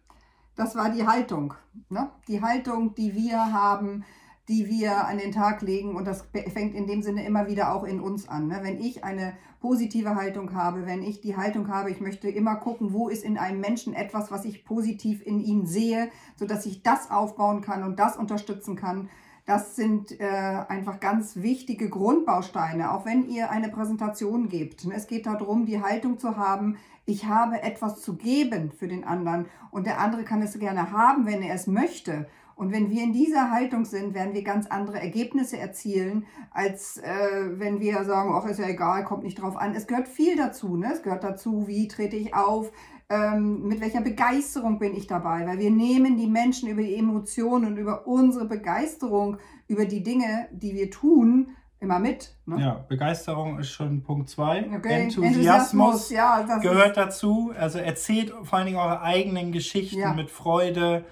Das 0.57 0.77
war 0.77 0.91
die 0.91 1.07
Haltung. 1.07 1.55
Ne? 1.89 2.09
Die 2.29 2.43
Haltung, 2.43 2.95
die 2.95 3.15
wir 3.15 3.39
haben, 3.53 4.05
die 4.49 4.69
wir 4.69 5.07
an 5.07 5.19
den 5.19 5.33
Tag 5.33 5.63
legen. 5.63 5.97
Und 5.97 6.07
das 6.07 6.29
fängt 6.53 6.75
in 6.75 6.87
dem 6.87 7.03
Sinne 7.03 7.25
immer 7.25 7.47
wieder 7.47 7.75
auch 7.75 7.85
in 7.85 8.01
uns 8.01 8.29
an. 8.29 8.49
Ne? 8.49 8.61
Wenn 8.63 8.81
ich 8.81 9.05
eine 9.05 9.35
positive 9.61 10.15
Haltung 10.15 10.55
habe, 10.55 10.87
wenn 10.87 11.03
ich 11.03 11.21
die 11.21 11.37
Haltung 11.37 11.69
habe, 11.69 11.91
ich 11.91 12.01
möchte 12.01 12.29
immer 12.29 12.57
gucken, 12.57 12.93
wo 12.93 13.09
ist 13.09 13.25
in 13.25 13.39
einem 13.39 13.61
Menschen 13.61 13.95
etwas, 13.95 14.31
was 14.31 14.45
ich 14.45 14.65
positiv 14.65 15.25
in 15.25 15.41
ihm 15.41 15.65
sehe, 15.65 16.11
sodass 16.37 16.67
ich 16.67 16.83
das 16.83 17.11
aufbauen 17.11 17.63
kann 17.63 17.83
und 17.83 17.99
das 17.99 18.17
unterstützen 18.17 18.77
kann. 18.77 19.09
Das 19.47 19.77
sind 19.77 20.19
äh, 20.21 20.25
einfach 20.25 21.01
ganz 21.01 21.37
wichtige 21.37 21.91
Grundbausteine, 21.91 22.93
auch 22.93 23.05
wenn 23.05 23.29
ihr 23.29 23.51
eine 23.51 23.69
Präsentation 23.69 24.49
gebt. 24.49 24.87
Es 24.87 25.07
geht 25.07 25.27
darum, 25.27 25.67
die 25.67 25.83
Haltung 25.83 26.19
zu 26.19 26.37
haben, 26.37 26.77
ich 27.07 27.27
habe 27.27 27.63
etwas 27.63 28.01
zu 28.01 28.17
geben 28.17 28.73
für 28.73 28.89
den 28.89 29.05
anderen 29.05 29.47
und 29.71 29.87
der 29.87 30.01
andere 30.01 30.25
kann 30.25 30.41
es 30.41 30.59
gerne 30.59 30.93
haben, 30.93 31.27
wenn 31.27 31.43
er 31.43 31.55
es 31.55 31.67
möchte. 31.67 32.27
Und 32.57 32.73
wenn 32.73 32.91
wir 32.91 33.03
in 33.03 33.13
dieser 33.13 33.51
Haltung 33.51 33.85
sind, 33.85 34.15
werden 34.15 34.35
wir 34.35 34.45
ganz 34.45 34.67
andere 34.67 35.01
Ergebnisse 35.01 35.59
erzielen, 35.59 36.27
als 36.51 36.99
äh, 36.99 37.59
wenn 37.59 37.81
wir 37.81 38.05
sagen, 38.05 38.33
ach, 38.35 38.47
ist 38.47 38.61
ja 38.61 38.69
egal, 38.69 39.05
kommt 39.05 39.25
nicht 39.25 39.41
drauf 39.41 39.57
an. 39.57 39.75
Es 39.75 39.87
gehört 39.87 40.09
viel 40.09 40.37
dazu. 40.37 40.77
Ne? 40.77 40.93
Es 40.93 41.03
gehört 41.03 41.25
dazu, 41.25 41.67
wie 41.67 41.89
trete 41.89 42.17
ich 42.17 42.35
auf, 42.35 42.71
ähm, 43.11 43.67
mit 43.67 43.81
welcher 43.81 44.01
Begeisterung 44.01 44.79
bin 44.79 44.95
ich 44.95 45.07
dabei. 45.07 45.47
Weil 45.47 45.59
wir 45.59 45.71
nehmen 45.71 46.17
die 46.17 46.29
Menschen 46.29 46.69
über 46.69 46.83
die 46.83 46.95
Emotionen 46.95 47.67
und 47.67 47.77
über 47.77 48.07
unsere 48.07 48.47
Begeisterung, 48.47 49.39
über 49.67 49.85
die 49.85 50.03
Dinge, 50.03 50.49
die 50.53 50.75
wir 50.75 50.91
tun, 50.91 51.49
immer 51.81 51.99
mit. 51.99 52.35
Ne? 52.47 52.61
Ja, 52.61 52.85
Begeisterung 52.89 53.59
ist 53.59 53.71
schon 53.71 54.03
Punkt 54.03 54.29
2. 54.31 54.71
Okay. 54.77 55.03
Enthusiasmus, 55.03 56.11
Enthusiasmus 56.11 56.11
ja, 56.11 56.59
gehört 56.59 56.97
dazu. 56.97 57.53
Also 57.59 57.79
erzählt 57.79 58.33
vor 58.43 58.59
allen 58.59 58.67
Dingen 58.67 58.79
eure 58.79 59.03
eigenen 59.03 59.53
Geschichten 59.53 59.99
ja. 59.99 60.15
mit 60.15 60.31
Freude 60.31 61.05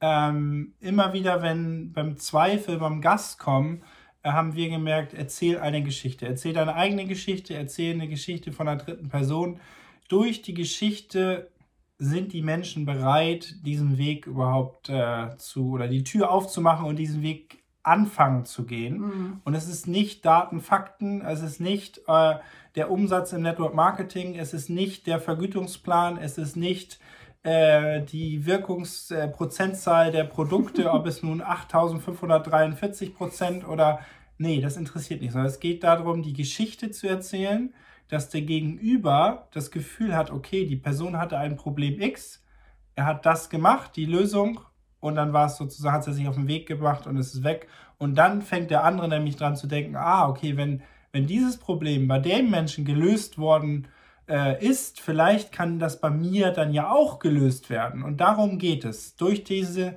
ähm, 0.00 0.74
immer 0.80 1.12
wieder, 1.12 1.42
wenn 1.42 1.92
beim 1.92 2.16
Zweifel, 2.16 2.78
beim 2.78 3.00
Gast 3.00 3.38
kommen, 3.38 3.82
äh, 4.22 4.30
haben 4.30 4.54
wir 4.54 4.68
gemerkt, 4.68 5.14
erzähl 5.14 5.58
eine 5.58 5.82
Geschichte. 5.82 6.26
Erzähl 6.26 6.52
deine 6.52 6.74
eigene 6.74 7.06
Geschichte, 7.06 7.54
erzähl 7.54 7.94
eine 7.94 8.08
Geschichte 8.08 8.52
von 8.52 8.68
einer 8.68 8.80
dritten 8.80 9.08
Person. 9.08 9.60
Durch 10.08 10.42
die 10.42 10.54
Geschichte 10.54 11.50
sind 11.98 12.32
die 12.32 12.42
Menschen 12.42 12.86
bereit, 12.86 13.56
diesen 13.66 13.98
Weg 13.98 14.26
überhaupt 14.26 14.88
äh, 14.88 15.36
zu 15.36 15.72
oder 15.72 15.88
die 15.88 16.04
Tür 16.04 16.30
aufzumachen 16.30 16.86
und 16.86 16.96
diesen 16.96 17.22
Weg 17.22 17.64
anfangen 17.82 18.44
zu 18.44 18.66
gehen. 18.66 18.98
Mhm. 18.98 19.40
Und 19.44 19.54
es 19.54 19.68
ist 19.68 19.88
nicht 19.88 20.24
Daten, 20.24 20.60
Fakten, 20.60 21.22
es 21.22 21.42
ist 21.42 21.60
nicht 21.60 22.02
äh, 22.06 22.36
der 22.76 22.90
Umsatz 22.90 23.32
im 23.32 23.42
Network 23.42 23.74
Marketing, 23.74 24.36
es 24.36 24.54
ist 24.54 24.68
nicht 24.68 25.06
der 25.06 25.20
Vergütungsplan, 25.20 26.18
es 26.18 26.38
ist 26.38 26.56
nicht 26.56 27.00
äh, 27.42 28.02
die 28.02 28.46
Wirkungsprozentzahl 28.46 30.12
der 30.12 30.24
Produkte, 30.24 30.90
ob 30.90 31.06
es 31.06 31.22
nun 31.22 31.40
8543 31.40 33.14
Prozent 33.14 33.66
oder 33.66 34.00
nee, 34.38 34.60
das 34.60 34.76
interessiert 34.76 35.20
nicht, 35.20 35.32
sondern 35.32 35.50
es 35.50 35.60
geht 35.60 35.82
darum, 35.84 36.22
die 36.22 36.32
Geschichte 36.32 36.90
zu 36.90 37.08
erzählen, 37.08 37.74
dass 38.08 38.30
der 38.30 38.42
Gegenüber 38.42 39.48
das 39.52 39.70
Gefühl 39.70 40.16
hat, 40.16 40.30
okay, 40.30 40.66
die 40.66 40.76
Person 40.76 41.18
hatte 41.18 41.38
ein 41.38 41.56
Problem 41.56 42.00
X, 42.00 42.42
er 42.94 43.06
hat 43.06 43.26
das 43.26 43.50
gemacht, 43.50 43.92
die 43.96 44.06
Lösung, 44.06 44.60
und 45.00 45.14
dann 45.14 45.32
war 45.32 45.46
es 45.46 45.56
sozusagen, 45.56 45.94
hat 45.94 46.06
er 46.06 46.12
sich 46.12 46.26
auf 46.26 46.34
den 46.34 46.48
Weg 46.48 46.66
gebracht 46.66 47.06
und 47.06 47.16
es 47.16 47.34
ist 47.34 47.44
weg. 47.44 47.68
Und 47.98 48.16
dann 48.16 48.42
fängt 48.42 48.70
der 48.70 48.84
andere 48.84 49.08
nämlich 49.08 49.36
dran 49.36 49.56
zu 49.56 49.66
denken, 49.66 49.96
ah, 49.96 50.28
okay, 50.28 50.56
wenn, 50.56 50.82
wenn 51.12 51.26
dieses 51.26 51.56
Problem 51.56 52.08
bei 52.08 52.18
dem 52.18 52.50
Menschen 52.50 52.84
gelöst 52.84 53.38
worden 53.38 53.88
äh, 54.28 54.64
ist, 54.64 55.00
vielleicht 55.00 55.52
kann 55.52 55.78
das 55.78 56.00
bei 56.00 56.10
mir 56.10 56.50
dann 56.50 56.72
ja 56.72 56.90
auch 56.90 57.18
gelöst 57.18 57.70
werden. 57.70 58.02
Und 58.02 58.18
darum 58.18 58.58
geht 58.58 58.84
es. 58.84 59.16
Durch 59.16 59.44
diese, 59.44 59.96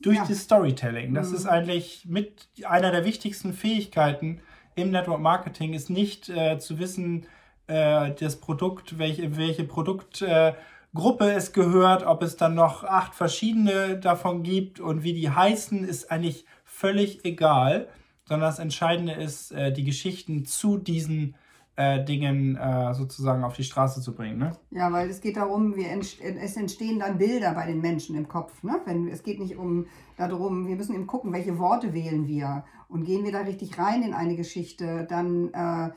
durch 0.00 0.16
ja. 0.16 0.26
das 0.26 0.40
Storytelling. 0.40 1.14
Das 1.14 1.30
mhm. 1.30 1.36
ist 1.36 1.46
eigentlich 1.46 2.04
mit 2.06 2.48
einer 2.64 2.90
der 2.90 3.04
wichtigsten 3.04 3.52
Fähigkeiten 3.52 4.40
im 4.74 4.90
Network 4.90 5.20
Marketing, 5.20 5.72
ist 5.72 5.88
nicht 5.88 6.28
äh, 6.28 6.58
zu 6.58 6.78
wissen, 6.78 7.26
äh, 7.66 8.12
das 8.12 8.36
Produkt, 8.36 8.98
welche, 8.98 9.36
welche 9.36 9.64
Produktgruppe 9.64 11.30
es 11.32 11.52
gehört, 11.52 12.04
ob 12.04 12.22
es 12.22 12.36
dann 12.36 12.54
noch 12.54 12.84
acht 12.84 13.14
verschiedene 13.14 13.98
davon 13.98 14.42
gibt 14.42 14.80
und 14.80 15.02
wie 15.02 15.12
die 15.12 15.30
heißen, 15.30 15.84
ist 15.84 16.10
eigentlich 16.10 16.44
völlig 16.64 17.24
egal, 17.24 17.88
sondern 18.24 18.48
das 18.48 18.58
Entscheidende 18.58 19.12
ist, 19.12 19.52
äh, 19.52 19.72
die 19.72 19.84
Geschichten 19.84 20.44
zu 20.44 20.76
diesen 20.76 21.36
äh, 21.76 22.04
Dingen 22.04 22.56
äh, 22.56 22.94
sozusagen 22.94 23.42
auf 23.44 23.56
die 23.56 23.64
Straße 23.64 24.00
zu 24.00 24.14
bringen. 24.14 24.38
Ne? 24.38 24.52
Ja, 24.70 24.92
weil 24.92 25.10
es 25.10 25.20
geht 25.20 25.36
darum, 25.36 25.74
wir 25.74 25.88
entst 25.88 26.20
es 26.20 26.56
entstehen 26.56 27.00
dann 27.00 27.18
Bilder 27.18 27.52
bei 27.54 27.66
den 27.66 27.80
Menschen 27.80 28.16
im 28.16 28.28
Kopf. 28.28 28.62
Ne? 28.62 28.80
Wenn, 28.84 29.08
es 29.08 29.22
geht 29.22 29.40
nicht 29.40 29.56
um 29.56 29.86
darum, 30.16 30.68
wir 30.68 30.76
müssen 30.76 30.94
eben 30.94 31.06
gucken, 31.06 31.32
welche 31.32 31.58
Worte 31.58 31.92
wählen 31.92 32.28
wir 32.28 32.64
und 32.88 33.04
gehen 33.04 33.24
wir 33.24 33.32
da 33.32 33.40
richtig 33.40 33.78
rein 33.78 34.02
in 34.02 34.14
eine 34.14 34.36
Geschichte, 34.36 35.06
dann 35.08 35.52
äh, 35.52 35.90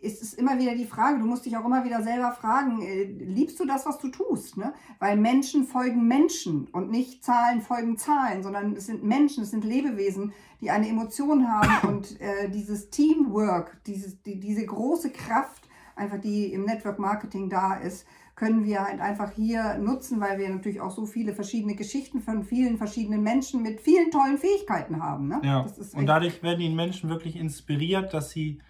ist 0.00 0.22
es 0.22 0.34
immer 0.34 0.58
wieder 0.58 0.74
die 0.74 0.84
Frage, 0.84 1.18
du 1.18 1.26
musst 1.26 1.46
dich 1.46 1.56
auch 1.56 1.64
immer 1.64 1.84
wieder 1.84 2.02
selber 2.02 2.32
fragen, 2.32 2.82
äh, 2.82 3.04
liebst 3.04 3.58
du 3.58 3.66
das, 3.66 3.86
was 3.86 3.98
du 3.98 4.08
tust? 4.08 4.56
Ne? 4.56 4.72
Weil 4.98 5.16
Menschen 5.16 5.64
folgen 5.64 6.06
Menschen 6.06 6.68
und 6.72 6.90
nicht 6.90 7.24
Zahlen 7.24 7.60
folgen 7.60 7.98
Zahlen, 7.98 8.42
sondern 8.42 8.76
es 8.76 8.86
sind 8.86 9.02
Menschen, 9.02 9.42
es 9.42 9.50
sind 9.50 9.64
Lebewesen, 9.64 10.32
die 10.60 10.70
eine 10.70 10.88
Emotion 10.88 11.48
haben 11.48 11.88
und 11.88 12.20
äh, 12.20 12.48
dieses 12.50 12.90
Teamwork, 12.90 13.78
dieses, 13.86 14.22
die, 14.22 14.38
diese 14.38 14.64
große 14.64 15.10
Kraft, 15.10 15.68
einfach 15.96 16.20
die 16.20 16.52
im 16.52 16.64
Network 16.64 16.98
Marketing 16.98 17.50
da 17.50 17.74
ist, 17.74 18.06
können 18.36 18.64
wir 18.64 18.84
halt 18.84 19.00
einfach 19.00 19.32
hier 19.32 19.78
nutzen, 19.78 20.20
weil 20.20 20.38
wir 20.38 20.48
natürlich 20.48 20.80
auch 20.80 20.90
so 20.90 21.06
viele 21.06 21.34
verschiedene 21.34 21.76
Geschichten 21.76 22.20
von 22.20 22.42
vielen 22.42 22.78
verschiedenen 22.78 23.22
Menschen 23.22 23.62
mit 23.62 23.80
vielen 23.80 24.10
tollen 24.10 24.38
Fähigkeiten 24.38 25.00
haben. 25.00 25.28
Ne? 25.28 25.40
Ja. 25.44 25.66
und 25.94 26.06
dadurch 26.06 26.42
werden 26.42 26.58
die 26.58 26.68
Menschen 26.68 27.10
wirklich 27.10 27.36
inspiriert, 27.36 28.12
dass 28.12 28.30
sie 28.30 28.60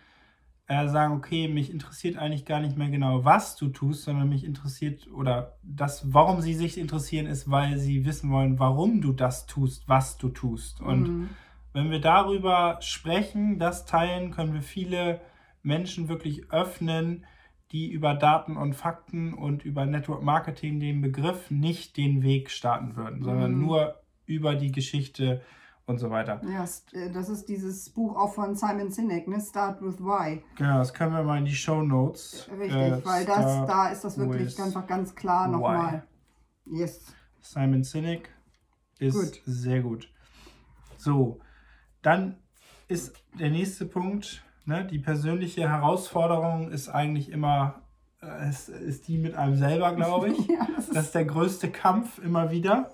äh, 0.67 0.89
sagen, 0.89 1.15
okay, 1.15 1.49
mich 1.49 1.71
interessiert 1.71 2.17
eigentlich 2.17 2.47
gar 2.47 2.61
nicht 2.61 2.77
mehr 2.77 2.89
genau, 2.89 3.25
was 3.25 3.57
du 3.57 3.69
tust, 3.69 4.05
sondern 4.05 4.29
mich 4.29 4.45
interessiert 4.45 5.09
oder 5.13 5.59
das, 5.63 6.13
warum 6.13 6.41
sie 6.41 6.55
sich 6.55 6.79
interessieren, 6.79 7.27
ist, 7.27 7.51
weil 7.51 7.77
sie 7.79 8.07
wissen 8.07 8.31
wollen, 8.31 8.59
warum 8.59 9.03
du 9.03 9.13
das 9.13 9.47
tust, 9.47 9.89
was 9.89 10.17
du 10.17 10.31
tust. 10.31 10.81
Und 10.81 11.09
mhm. 11.09 11.29
wenn 11.75 11.91
wir 11.91 12.01
darüber 12.01 12.79
sprechen, 12.81 13.59
das 13.59 13.85
teilen, 13.85 14.31
können 14.31 14.55
wir 14.55 14.63
viele 14.63 15.21
Menschen 15.63 16.09
wirklich 16.09 16.51
öffnen, 16.51 17.27
die 17.73 17.91
über 17.91 18.15
Daten 18.15 18.57
und 18.57 18.75
Fakten 18.75 19.35
und 19.35 19.65
über 19.65 19.85
Network 19.85 20.23
Marketing 20.23 20.81
den 20.81 21.01
Begriff 21.01 21.51
nicht 21.51 21.97
den 21.97 22.23
Weg 22.23 22.51
starten 22.51 22.97
würden, 22.97 23.23
sondern 23.23 23.53
mhm. 23.53 23.61
nur 23.61 24.01
über 24.27 24.55
die 24.55 24.73
Geschichte 24.73 25.43
und 25.87 25.99
so 25.99 26.11
weiter. 26.11 26.41
Ja, 26.45 26.65
äh, 26.99 27.11
das 27.11 27.29
ist 27.29 27.49
dieses 27.49 27.91
Buch 27.91 28.17
auch 28.17 28.35
von 28.35 28.55
Simon 28.55 28.91
Sinek, 28.91 29.29
ne? 29.29 29.41
Start 29.41 29.83
with 29.83 30.01
Why. 30.01 30.43
Genau, 30.57 30.79
das 30.79 30.95
können 30.95 31.13
wir 31.13 31.23
mal 31.23 31.39
in 31.39 31.45
die 31.45 31.55
Show 31.55 31.83
Notes. 31.83 32.49
Richtig, 32.59 32.77
äh, 32.77 33.05
weil 33.05 33.25
das, 33.25 33.67
da 33.67 33.89
ist 33.89 34.05
das 34.05 34.19
wirklich 34.19 34.61
einfach 34.61 34.87
ganz 34.87 35.15
klar 35.15 35.49
nochmal. 35.49 36.05
Yes. 36.67 37.13
Simon 37.41 37.85
Sinek 37.85 38.31
ist 38.99 39.15
gut. 39.15 39.43
sehr 39.45 39.83
gut. 39.83 40.11
So, 40.97 41.41
dann 42.01 42.39
ist 42.89 43.15
der 43.39 43.51
nächste 43.51 43.85
Punkt, 43.85 44.43
ne, 44.65 44.87
die 44.87 44.99
persönliche 44.99 45.69
Herausforderung 45.69 46.71
ist 46.71 46.89
eigentlich 46.89 47.31
immer, 47.31 47.83
äh, 48.23 48.49
ist, 48.49 48.71
ist 48.71 49.09
die 49.09 49.19
mit 49.19 49.35
einem 49.35 49.57
selber, 49.57 49.95
glaube 49.95 50.31
ich. 50.31 50.39
ja, 50.49 50.67
das, 50.75 50.89
das 50.89 51.07
ist 51.07 51.15
der 51.15 51.27
größte 51.27 51.71
Kampf 51.71 52.19
immer 52.19 52.51
wieder. 52.51 52.91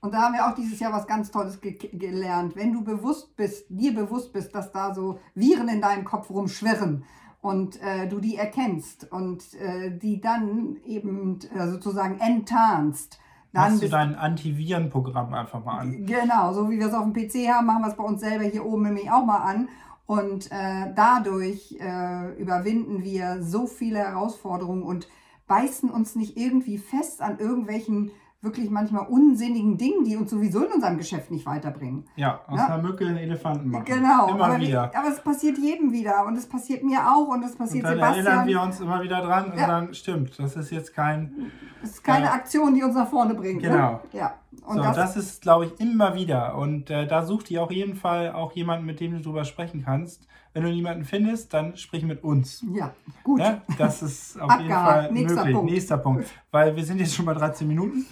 Und 0.00 0.14
da 0.14 0.22
haben 0.22 0.34
wir 0.34 0.46
auch 0.46 0.54
dieses 0.54 0.80
Jahr 0.80 0.92
was 0.92 1.06
ganz 1.06 1.30
Tolles 1.30 1.60
ge 1.60 1.76
gelernt. 1.92 2.56
Wenn 2.56 2.72
du 2.72 2.82
bewusst 2.82 3.36
bist, 3.36 3.66
dir 3.68 3.94
bewusst 3.94 4.32
bist, 4.32 4.54
dass 4.54 4.72
da 4.72 4.94
so 4.94 5.18
Viren 5.34 5.68
in 5.68 5.80
deinem 5.80 6.04
Kopf 6.04 6.30
rumschwirren 6.30 7.04
und 7.42 7.80
äh, 7.82 8.08
du 8.08 8.18
die 8.18 8.36
erkennst 8.36 9.10
und 9.12 9.54
äh, 9.54 9.96
die 9.96 10.20
dann 10.20 10.76
eben 10.86 11.38
äh, 11.54 11.68
sozusagen 11.68 12.18
enttarnst, 12.18 13.18
dann 13.52 13.72
Machst 13.72 13.82
du 13.82 13.88
dein 13.88 14.14
Antivirenprogramm 14.14 15.34
einfach 15.34 15.64
mal 15.64 15.78
an. 15.78 16.06
Genau, 16.06 16.52
so 16.52 16.70
wie 16.70 16.78
wir 16.78 16.86
es 16.86 16.94
auf 16.94 17.04
dem 17.04 17.12
PC 17.12 17.48
haben, 17.48 17.66
machen 17.66 17.82
wir 17.82 17.88
es 17.88 17.96
bei 17.96 18.04
uns 18.04 18.20
selber 18.20 18.44
hier 18.44 18.64
oben 18.64 18.84
nämlich 18.84 19.10
auch 19.10 19.24
mal 19.24 19.38
an. 19.38 19.68
Und 20.06 20.50
äh, 20.50 20.92
dadurch 20.94 21.76
äh, 21.80 22.32
überwinden 22.40 23.02
wir 23.02 23.42
so 23.42 23.66
viele 23.66 23.98
Herausforderungen 23.98 24.82
und 24.82 25.08
beißen 25.46 25.90
uns 25.90 26.14
nicht 26.14 26.36
irgendwie 26.36 26.78
fest 26.78 27.22
an 27.22 27.38
irgendwelchen 27.38 28.12
wirklich 28.42 28.70
manchmal 28.70 29.06
unsinnigen 29.06 29.76
Dingen, 29.76 30.04
die 30.04 30.16
uns 30.16 30.30
sowieso 30.30 30.64
in 30.64 30.72
unserem 30.72 30.96
Geschäft 30.96 31.30
nicht 31.30 31.44
weiterbringen. 31.44 32.06
Ja, 32.16 32.40
aus 32.46 32.58
ja? 32.58 32.66
einer 32.66 32.82
Mücke 32.82 33.06
einen 33.06 33.18
Elefanten 33.18 33.68
machen. 33.68 33.84
Genau. 33.84 34.28
Immer 34.28 34.46
aber 34.46 34.60
wieder. 34.60 34.90
aber 34.94 35.08
es 35.08 35.20
passiert 35.20 35.58
jedem 35.58 35.92
wieder 35.92 36.24
und 36.26 36.36
es 36.36 36.48
passiert 36.48 36.82
mir 36.82 37.00
auch 37.00 37.28
und 37.28 37.44
es 37.44 37.54
passiert 37.54 37.84
und 37.84 37.90
dann 37.90 37.98
Sebastian. 37.98 38.26
erinnern 38.26 38.46
wir 38.46 38.62
uns 38.62 38.80
immer 38.80 39.02
wieder 39.02 39.20
dran 39.20 39.52
und 39.52 39.58
ja. 39.58 39.66
dann 39.66 39.92
stimmt, 39.94 40.38
das 40.38 40.56
ist 40.56 40.70
jetzt 40.70 40.94
kein... 40.94 41.50
Das 41.82 41.90
ist 41.90 42.04
keine 42.04 42.26
äh, 42.26 42.30
Aktion, 42.30 42.74
die 42.74 42.82
uns 42.82 42.94
nach 42.94 43.08
vorne 43.08 43.34
bringt. 43.34 43.62
Ne? 43.62 43.68
Genau. 43.68 43.92
Ne? 43.92 44.00
Ja. 44.12 44.34
Und 44.62 44.78
so, 44.78 44.82
das, 44.82 44.96
das 44.96 45.16
ist, 45.16 45.42
glaube 45.42 45.66
ich, 45.66 45.80
immer 45.80 46.14
wieder. 46.14 46.56
Und 46.56 46.90
äh, 46.90 47.06
da 47.06 47.24
sucht 47.24 47.50
ihr 47.50 47.62
auf 47.62 47.70
jeden 47.70 47.94
Fall 47.94 48.32
auch 48.32 48.52
jemanden, 48.52 48.84
mit 48.84 49.00
dem 49.00 49.12
du 49.12 49.20
drüber 49.20 49.44
sprechen 49.44 49.84
kannst. 49.84 50.26
Wenn 50.52 50.64
du 50.64 50.70
niemanden 50.70 51.04
findest, 51.04 51.54
dann 51.54 51.76
sprich 51.76 52.02
mit 52.02 52.24
uns. 52.24 52.64
Ja, 52.74 52.92
gut. 53.22 53.40
Ja, 53.40 53.62
das 53.78 54.02
ist 54.02 54.40
auf 54.40 54.58
jeden 54.58 54.72
Fall 54.72 55.12
Nächster 55.12 55.36
möglich. 55.36 55.54
Punkt. 55.54 55.72
Nächster 55.72 55.98
Punkt. 55.98 56.26
Weil 56.50 56.74
wir 56.74 56.84
sind 56.84 56.98
jetzt 56.98 57.14
schon 57.14 57.26
bei 57.26 57.34
13 57.34 57.66
Minuten. 57.68 58.06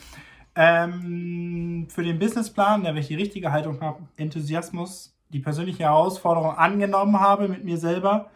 Ähm, 0.55 1.87
für 1.91 2.03
den 2.03 2.19
Businessplan, 2.19 2.85
da 2.85 2.95
ich 2.95 3.09
die 3.09 3.15
richtige 3.17 3.51
Haltung 3.51 3.81
habe, 3.81 4.01
Enthusiasmus, 4.17 5.17
die 5.31 5.41
persönliche 5.41 5.85
Herausforderung 5.85 6.53
angenommen 6.57 7.21
habe 7.21 7.49
mit 7.49 7.65
mir 7.65 7.79
selber, 7.79 8.31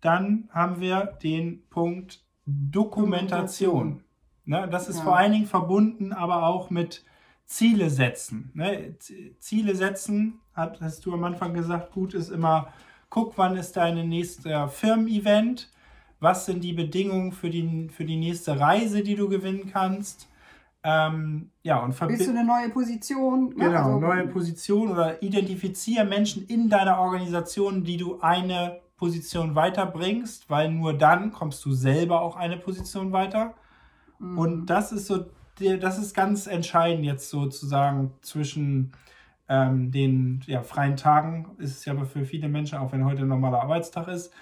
dann 0.00 0.48
haben 0.52 0.80
wir 0.80 1.18
den 1.22 1.68
Punkt 1.68 2.24
Dokumentation. 2.46 4.02
Ne, 4.44 4.68
das 4.70 4.88
ist 4.88 4.98
ja. 4.98 5.04
vor 5.04 5.16
allen 5.16 5.32
Dingen 5.32 5.46
verbunden, 5.46 6.12
aber 6.12 6.46
auch 6.46 6.68
mit 6.68 7.04
Ziele 7.52 7.90
setzen. 7.90 8.50
Ne? 8.54 8.94
Ziele 9.38 9.74
setzen, 9.74 10.40
hast 10.54 11.04
du 11.04 11.12
am 11.12 11.22
Anfang 11.24 11.52
gesagt, 11.52 11.92
gut 11.92 12.14
ist 12.14 12.30
immer, 12.30 12.72
guck, 13.10 13.36
wann 13.36 13.56
ist 13.56 13.76
dein 13.76 14.08
nächster 14.08 14.68
Firmen-Event, 14.68 15.70
was 16.18 16.46
sind 16.46 16.64
die 16.64 16.72
Bedingungen 16.72 17.30
für 17.30 17.50
die, 17.50 17.90
für 17.90 18.06
die 18.06 18.16
nächste 18.16 18.58
Reise, 18.58 19.02
die 19.02 19.16
du 19.16 19.28
gewinnen 19.28 19.70
kannst. 19.70 20.28
Ähm, 20.82 21.50
ja, 21.62 21.78
und 21.80 21.96
Bist 22.08 22.26
du 22.26 22.30
eine 22.30 22.44
neue 22.44 22.70
Position? 22.70 23.50
Ne? 23.50 23.66
Genau, 23.66 23.84
also, 23.84 24.00
neue 24.00 24.26
Position 24.28 24.90
oder 24.90 25.22
identifiziere 25.22 26.06
Menschen 26.06 26.46
in 26.46 26.70
deiner 26.70 26.98
Organisation, 26.98 27.84
die 27.84 27.98
du 27.98 28.18
eine 28.20 28.80
Position 28.96 29.54
weiterbringst, 29.54 30.48
weil 30.48 30.70
nur 30.70 30.94
dann 30.94 31.32
kommst 31.32 31.62
du 31.66 31.72
selber 31.72 32.22
auch 32.22 32.36
eine 32.36 32.56
Position 32.56 33.12
weiter. 33.12 33.54
Mhm. 34.18 34.38
Und 34.38 34.66
das 34.66 34.90
ist 34.92 35.06
so, 35.06 35.26
das 35.58 35.98
ist 35.98 36.14
ganz 36.14 36.46
entscheidend 36.46 37.04
jetzt 37.04 37.28
sozusagen 37.30 38.12
zwischen 38.22 38.92
ähm, 39.48 39.90
den 39.90 40.42
ja, 40.46 40.62
freien 40.62 40.96
Tagen, 40.96 41.50
ist 41.58 41.78
es 41.78 41.84
ja 41.84 41.94
für 42.04 42.24
viele 42.24 42.48
Menschen, 42.48 42.78
auch 42.78 42.92
wenn 42.92 43.04
heute 43.04 43.22
ein 43.22 43.28
normaler 43.28 43.62
Arbeitstag 43.62 44.08
ist, 44.08 44.32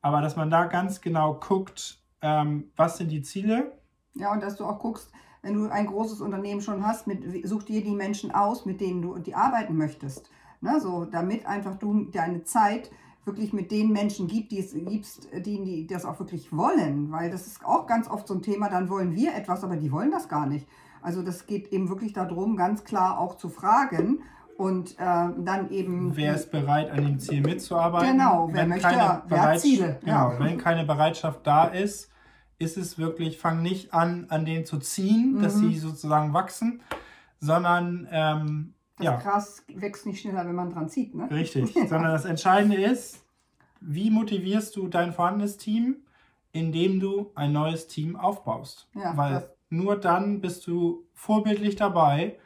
aber 0.00 0.20
dass 0.20 0.36
man 0.36 0.50
da 0.50 0.66
ganz 0.66 1.00
genau 1.00 1.34
guckt, 1.34 1.98
ähm, 2.22 2.70
was 2.76 2.96
sind 2.96 3.10
die 3.10 3.22
Ziele. 3.22 3.72
Ja, 4.14 4.32
und 4.32 4.42
dass 4.42 4.56
du 4.56 4.64
auch 4.64 4.78
guckst, 4.78 5.10
wenn 5.42 5.54
du 5.54 5.68
ein 5.70 5.86
großes 5.86 6.20
Unternehmen 6.20 6.62
schon 6.62 6.86
hast, 6.86 7.06
mit, 7.06 7.46
such 7.46 7.64
dir 7.64 7.82
die 7.82 7.94
Menschen 7.94 8.30
aus, 8.30 8.64
mit 8.64 8.80
denen 8.80 9.02
du 9.02 9.18
die 9.18 9.34
arbeiten 9.34 9.76
möchtest. 9.76 10.30
Ne, 10.62 10.80
so, 10.80 11.04
damit 11.04 11.44
einfach 11.44 11.78
du 11.78 12.04
deine 12.04 12.44
Zeit 12.44 12.90
wirklich 13.24 13.52
mit 13.52 13.70
den 13.70 13.92
Menschen 13.92 14.26
gibt, 14.26 14.52
die 14.52 14.58
es 14.58 14.74
gibst, 14.74 15.28
die, 15.34 15.62
die 15.64 15.86
das 15.86 16.04
auch 16.04 16.18
wirklich 16.18 16.52
wollen. 16.52 17.10
Weil 17.10 17.30
das 17.30 17.46
ist 17.46 17.64
auch 17.64 17.86
ganz 17.86 18.08
oft 18.08 18.28
so 18.28 18.34
ein 18.34 18.42
Thema, 18.42 18.68
dann 18.68 18.88
wollen 18.88 19.14
wir 19.14 19.34
etwas, 19.34 19.64
aber 19.64 19.76
die 19.76 19.90
wollen 19.90 20.10
das 20.10 20.28
gar 20.28 20.46
nicht. 20.46 20.66
Also 21.02 21.22
das 21.22 21.46
geht 21.46 21.68
eben 21.72 21.88
wirklich 21.88 22.12
darum, 22.12 22.56
ganz 22.56 22.84
klar 22.84 23.18
auch 23.18 23.36
zu 23.36 23.48
fragen 23.48 24.20
und 24.56 24.92
äh, 24.98 25.28
dann 25.38 25.70
eben. 25.70 26.16
Wer 26.16 26.34
ist 26.34 26.50
bereit, 26.50 26.90
an 26.90 27.04
dem 27.04 27.18
Ziel 27.18 27.40
mitzuarbeiten? 27.40 28.12
Genau, 28.12 28.48
wer 28.48 28.62
wenn 28.62 28.68
möchte, 28.70 29.22
wer 29.28 29.42
hat 29.42 29.60
Ziele. 29.60 29.98
Genau, 30.00 30.32
ja. 30.32 30.40
wenn 30.40 30.58
keine 30.58 30.84
Bereitschaft 30.84 31.46
da 31.46 31.64
ist, 31.64 32.10
ist 32.58 32.76
es 32.76 32.98
wirklich, 32.98 33.38
fang 33.38 33.62
nicht 33.62 33.92
an, 33.92 34.26
an 34.28 34.44
denen 34.44 34.64
zu 34.64 34.78
ziehen, 34.78 35.40
dass 35.42 35.56
Mhm. 35.56 35.70
sie 35.70 35.78
sozusagen 35.78 36.32
wachsen, 36.32 36.80
sondern 37.40 38.08
ähm, 38.10 38.74
Das 38.96 39.04
ja, 39.06 39.16
Gras 39.16 39.64
wächst 39.74 40.06
nicht 40.06 40.20
schneller, 40.20 40.46
wenn 40.46 40.54
man 40.54 40.70
dran 40.70 40.88
zieht, 40.88 41.14
ne? 41.14 41.28
richtig. 41.30 41.72
Sondern 41.74 42.12
das 42.12 42.24
Entscheidende 42.24 42.76
ist, 42.76 43.24
wie 43.80 44.10
motivierst 44.10 44.74
du 44.76 44.88
dein 44.88 45.12
vorhandenes 45.12 45.56
Team, 45.56 45.96
indem 46.52 47.00
du 47.00 47.32
ein 47.34 47.52
neues 47.52 47.88
Team 47.88 48.16
aufbaust. 48.16 48.88
Ja, 48.94 49.16
Weil 49.16 49.32
das- 49.34 49.50
nur 49.70 49.98
dann 49.98 50.40
bist 50.40 50.66
du 50.68 51.04
vorbildlich 51.14 51.74
dabei 51.74 52.38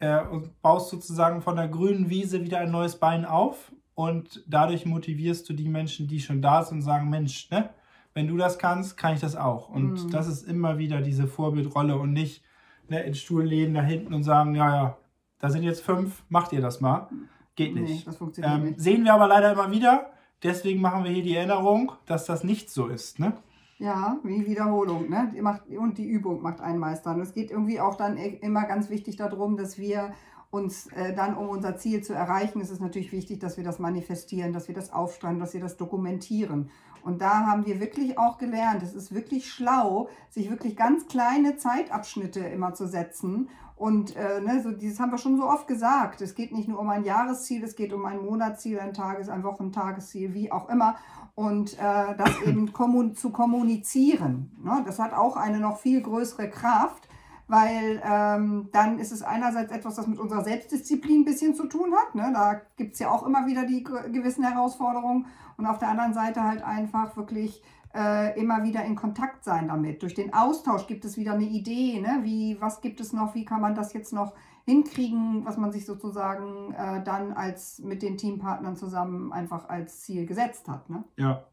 äh, 0.00 0.20
und 0.26 0.60
baust 0.62 0.90
sozusagen 0.90 1.40
von 1.42 1.56
der 1.56 1.68
grünen 1.68 2.10
Wiese 2.10 2.42
wieder 2.44 2.58
ein 2.58 2.70
neues 2.70 2.96
Bein 2.96 3.24
auf 3.24 3.72
und 3.94 4.44
dadurch 4.46 4.84
motivierst 4.86 5.48
du 5.48 5.54
die 5.54 5.68
Menschen, 5.68 6.06
die 6.06 6.20
schon 6.20 6.42
da 6.42 6.62
sind 6.62 6.78
und 6.78 6.82
sagen, 6.82 7.08
Mensch, 7.08 7.50
ne, 7.50 7.70
wenn 8.14 8.28
du 8.28 8.36
das 8.36 8.58
kannst, 8.58 8.96
kann 8.96 9.14
ich 9.14 9.20
das 9.20 9.36
auch. 9.36 9.68
Und 9.70 10.04
Mhm. 10.04 10.10
das 10.10 10.28
ist 10.28 10.42
immer 10.46 10.78
wieder 10.78 11.00
diese 11.00 11.26
Vorbildrolle 11.26 11.96
und 11.96 12.12
nicht 12.12 12.44
ne, 12.88 13.02
in 13.02 13.14
Stuhl 13.14 13.44
lehnen 13.44 13.74
da 13.74 13.82
hinten 13.82 14.12
und 14.14 14.22
sagen, 14.24 14.54
ja, 14.54 14.74
ja, 14.74 14.98
da 15.40 15.50
sind 15.50 15.62
jetzt 15.62 15.82
fünf, 15.82 16.22
macht 16.28 16.52
ihr 16.52 16.60
das 16.60 16.80
mal. 16.80 17.08
Geht 17.56 17.74
Nee, 17.74 17.80
nicht. 17.82 18.06
das 18.06 18.16
funktioniert 18.16 18.54
ähm, 18.54 18.64
nicht. 18.66 18.80
Sehen 18.80 19.04
wir 19.04 19.14
aber 19.14 19.26
leider 19.28 19.52
immer 19.52 19.70
wieder. 19.70 20.10
Deswegen 20.42 20.80
machen 20.80 21.02
wir 21.04 21.10
hier 21.10 21.22
die 21.24 21.34
Erinnerung, 21.34 21.92
dass 22.06 22.24
das 22.26 22.44
nicht 22.44 22.70
so 22.70 22.86
ist. 22.86 23.18
Ne? 23.18 23.32
Ja, 23.78 24.18
wie 24.22 24.46
Wiederholung, 24.46 25.08
ne? 25.08 25.30
Die 25.34 25.40
macht, 25.42 25.62
und 25.68 25.98
die 25.98 26.06
Übung 26.06 26.42
macht 26.42 26.60
einen 26.60 26.78
Meister. 26.78 27.12
Und 27.12 27.20
es 27.20 27.34
geht 27.34 27.50
irgendwie 27.50 27.80
auch 27.80 27.96
dann 27.96 28.16
e- 28.16 28.38
immer 28.40 28.64
ganz 28.64 28.90
wichtig 28.90 29.16
darum, 29.16 29.56
dass 29.56 29.78
wir 29.78 30.12
uns 30.50 30.86
äh, 30.88 31.14
dann, 31.14 31.36
um 31.36 31.48
unser 31.48 31.76
Ziel 31.76 32.02
zu 32.02 32.14
erreichen, 32.14 32.60
ist 32.60 32.70
es 32.70 32.80
natürlich 32.80 33.12
wichtig, 33.12 33.40
dass 33.40 33.56
wir 33.56 33.64
das 33.64 33.78
manifestieren, 33.78 34.52
dass 34.52 34.68
wir 34.68 34.74
das 34.74 34.92
aufschreiben, 34.92 35.38
dass 35.38 35.52
wir 35.52 35.60
das 35.60 35.76
dokumentieren. 35.76 36.70
Und 37.02 37.20
da 37.20 37.46
haben 37.46 37.66
wir 37.66 37.80
wirklich 37.80 38.18
auch 38.18 38.38
gelernt, 38.38 38.82
es 38.82 38.94
ist 38.94 39.14
wirklich 39.14 39.50
schlau, 39.50 40.08
sich 40.30 40.50
wirklich 40.50 40.76
ganz 40.76 41.06
kleine 41.06 41.56
Zeitabschnitte 41.56 42.40
immer 42.40 42.74
zu 42.74 42.86
setzen. 42.86 43.48
Und 43.76 44.16
äh, 44.16 44.40
ne, 44.40 44.60
so, 44.62 44.72
dieses 44.72 44.98
haben 44.98 45.12
wir 45.12 45.18
schon 45.18 45.36
so 45.36 45.44
oft 45.44 45.68
gesagt. 45.68 46.20
Es 46.20 46.34
geht 46.34 46.52
nicht 46.52 46.68
nur 46.68 46.80
um 46.80 46.88
ein 46.88 47.04
Jahresziel, 47.04 47.62
es 47.62 47.76
geht 47.76 47.92
um 47.92 48.04
ein 48.06 48.20
Monatsziel, 48.20 48.80
ein 48.80 48.92
Tages-, 48.92 49.28
ein 49.28 49.44
Wochentagesziel, 49.44 50.34
wie 50.34 50.50
auch 50.50 50.68
immer. 50.68 50.96
Und 51.36 51.74
äh, 51.74 52.16
das 52.16 52.42
eben 52.44 52.72
kommun 52.72 53.14
zu 53.14 53.30
kommunizieren. 53.30 54.50
Ne? 54.62 54.82
Das 54.84 54.98
hat 54.98 55.12
auch 55.12 55.36
eine 55.36 55.60
noch 55.60 55.78
viel 55.78 56.02
größere 56.02 56.50
Kraft, 56.50 57.07
weil 57.48 58.00
ähm, 58.04 58.68
dann 58.72 58.98
ist 58.98 59.10
es 59.10 59.22
einerseits 59.22 59.72
etwas, 59.72 59.96
das 59.96 60.06
mit 60.06 60.18
unserer 60.18 60.44
Selbstdisziplin 60.44 61.22
ein 61.22 61.24
bisschen 61.24 61.54
zu 61.54 61.66
tun 61.66 61.92
hat. 61.94 62.14
Ne? 62.14 62.30
Da 62.32 62.60
gibt 62.76 62.92
es 62.92 62.98
ja 63.00 63.10
auch 63.10 63.26
immer 63.26 63.46
wieder 63.46 63.64
die 63.64 63.82
ge- 63.82 64.10
gewissen 64.12 64.44
Herausforderungen. 64.44 65.26
Und 65.56 65.66
auf 65.66 65.78
der 65.78 65.88
anderen 65.88 66.14
Seite 66.14 66.44
halt 66.44 66.62
einfach 66.62 67.16
wirklich 67.16 67.62
äh, 67.94 68.38
immer 68.38 68.62
wieder 68.62 68.84
in 68.84 68.94
Kontakt 68.94 69.44
sein 69.44 69.68
damit. 69.68 70.02
Durch 70.02 70.14
den 70.14 70.32
Austausch 70.34 70.86
gibt 70.86 71.04
es 71.04 71.16
wieder 71.16 71.32
eine 71.32 71.46
Idee, 71.46 72.00
ne? 72.00 72.20
wie, 72.22 72.60
was 72.60 72.80
gibt 72.80 73.00
es 73.00 73.12
noch, 73.12 73.34
wie 73.34 73.44
kann 73.44 73.60
man 73.60 73.74
das 73.74 73.92
jetzt 73.92 74.12
noch 74.12 74.34
hinkriegen, 74.66 75.46
was 75.46 75.56
man 75.56 75.72
sich 75.72 75.86
sozusagen 75.86 76.74
äh, 76.74 77.02
dann 77.02 77.32
als 77.32 77.78
mit 77.78 78.02
den 78.02 78.18
Teampartnern 78.18 78.76
zusammen 78.76 79.32
einfach 79.32 79.70
als 79.70 80.02
Ziel 80.02 80.26
gesetzt 80.26 80.68
hat. 80.68 80.90
Ne? 80.90 81.02
Ja. 81.16 81.44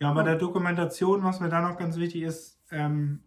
Ja, 0.00 0.12
bei 0.12 0.22
der 0.22 0.36
Dokumentation, 0.36 1.22
was 1.22 1.40
mir 1.40 1.48
da 1.50 1.60
noch 1.60 1.76
ganz 1.76 1.96
wichtig 1.96 2.22
ist, 2.22 2.60
ähm, 2.70 3.20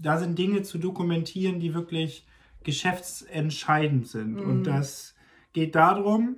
da 0.00 0.18
sind 0.18 0.38
Dinge 0.38 0.62
zu 0.62 0.78
dokumentieren, 0.78 1.60
die 1.60 1.74
wirklich 1.74 2.26
geschäftsentscheidend 2.64 4.08
sind. 4.08 4.34
Mhm. 4.34 4.50
Und 4.50 4.64
das 4.64 5.14
geht 5.52 5.74
darum, 5.74 6.36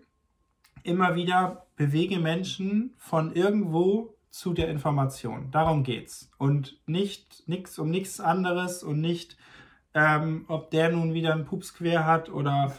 immer 0.83 1.15
wieder 1.15 1.67
bewege 1.77 2.19
Menschen 2.19 2.95
von 2.99 3.35
irgendwo 3.35 4.15
zu 4.31 4.55
der 4.55 4.69
Information. 4.69 5.51
Darum 5.51 5.85
geht's. 5.85 6.31
Und 6.39 6.81
nicht 6.87 7.47
nichts 7.47 7.79
um 7.79 7.91
nichts 7.91 8.21
anderes 8.21 8.83
und 8.83 9.01
nicht, 9.01 9.37
ähm, 9.95 10.47
ob 10.49 10.71
der 10.71 10.91
nun 10.91 11.13
wieder 11.13 11.33
einen 11.35 11.45
Pups 11.45 11.75
quer 11.75 12.07
hat 12.07 12.31
oder 12.31 12.75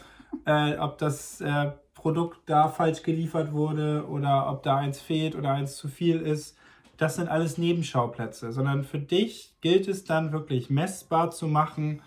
äh, 0.46 0.76
ob 0.76 0.98
das 0.98 1.40
äh, 1.40 1.72
Produkt 1.94 2.40
da 2.46 2.68
falsch 2.68 3.02
geliefert 3.02 3.52
wurde 3.52 4.06
oder 4.08 4.50
ob 4.50 4.62
da 4.62 4.76
eins 4.76 5.00
fehlt 5.00 5.36
oder 5.36 5.52
eins 5.52 5.76
zu 5.76 5.88
viel 5.88 6.20
ist. 6.20 6.58
Das 6.96 7.16
sind 7.16 7.28
alles 7.28 7.58
Nebenschauplätze, 7.58 8.52
sondern 8.52 8.84
für 8.84 9.00
dich 9.00 9.54
gilt 9.60 9.88
es 9.88 10.04
dann 10.04 10.32
wirklich 10.32 10.70
messbar 10.70 11.30
zu 11.30 11.48
machen, 11.48 12.02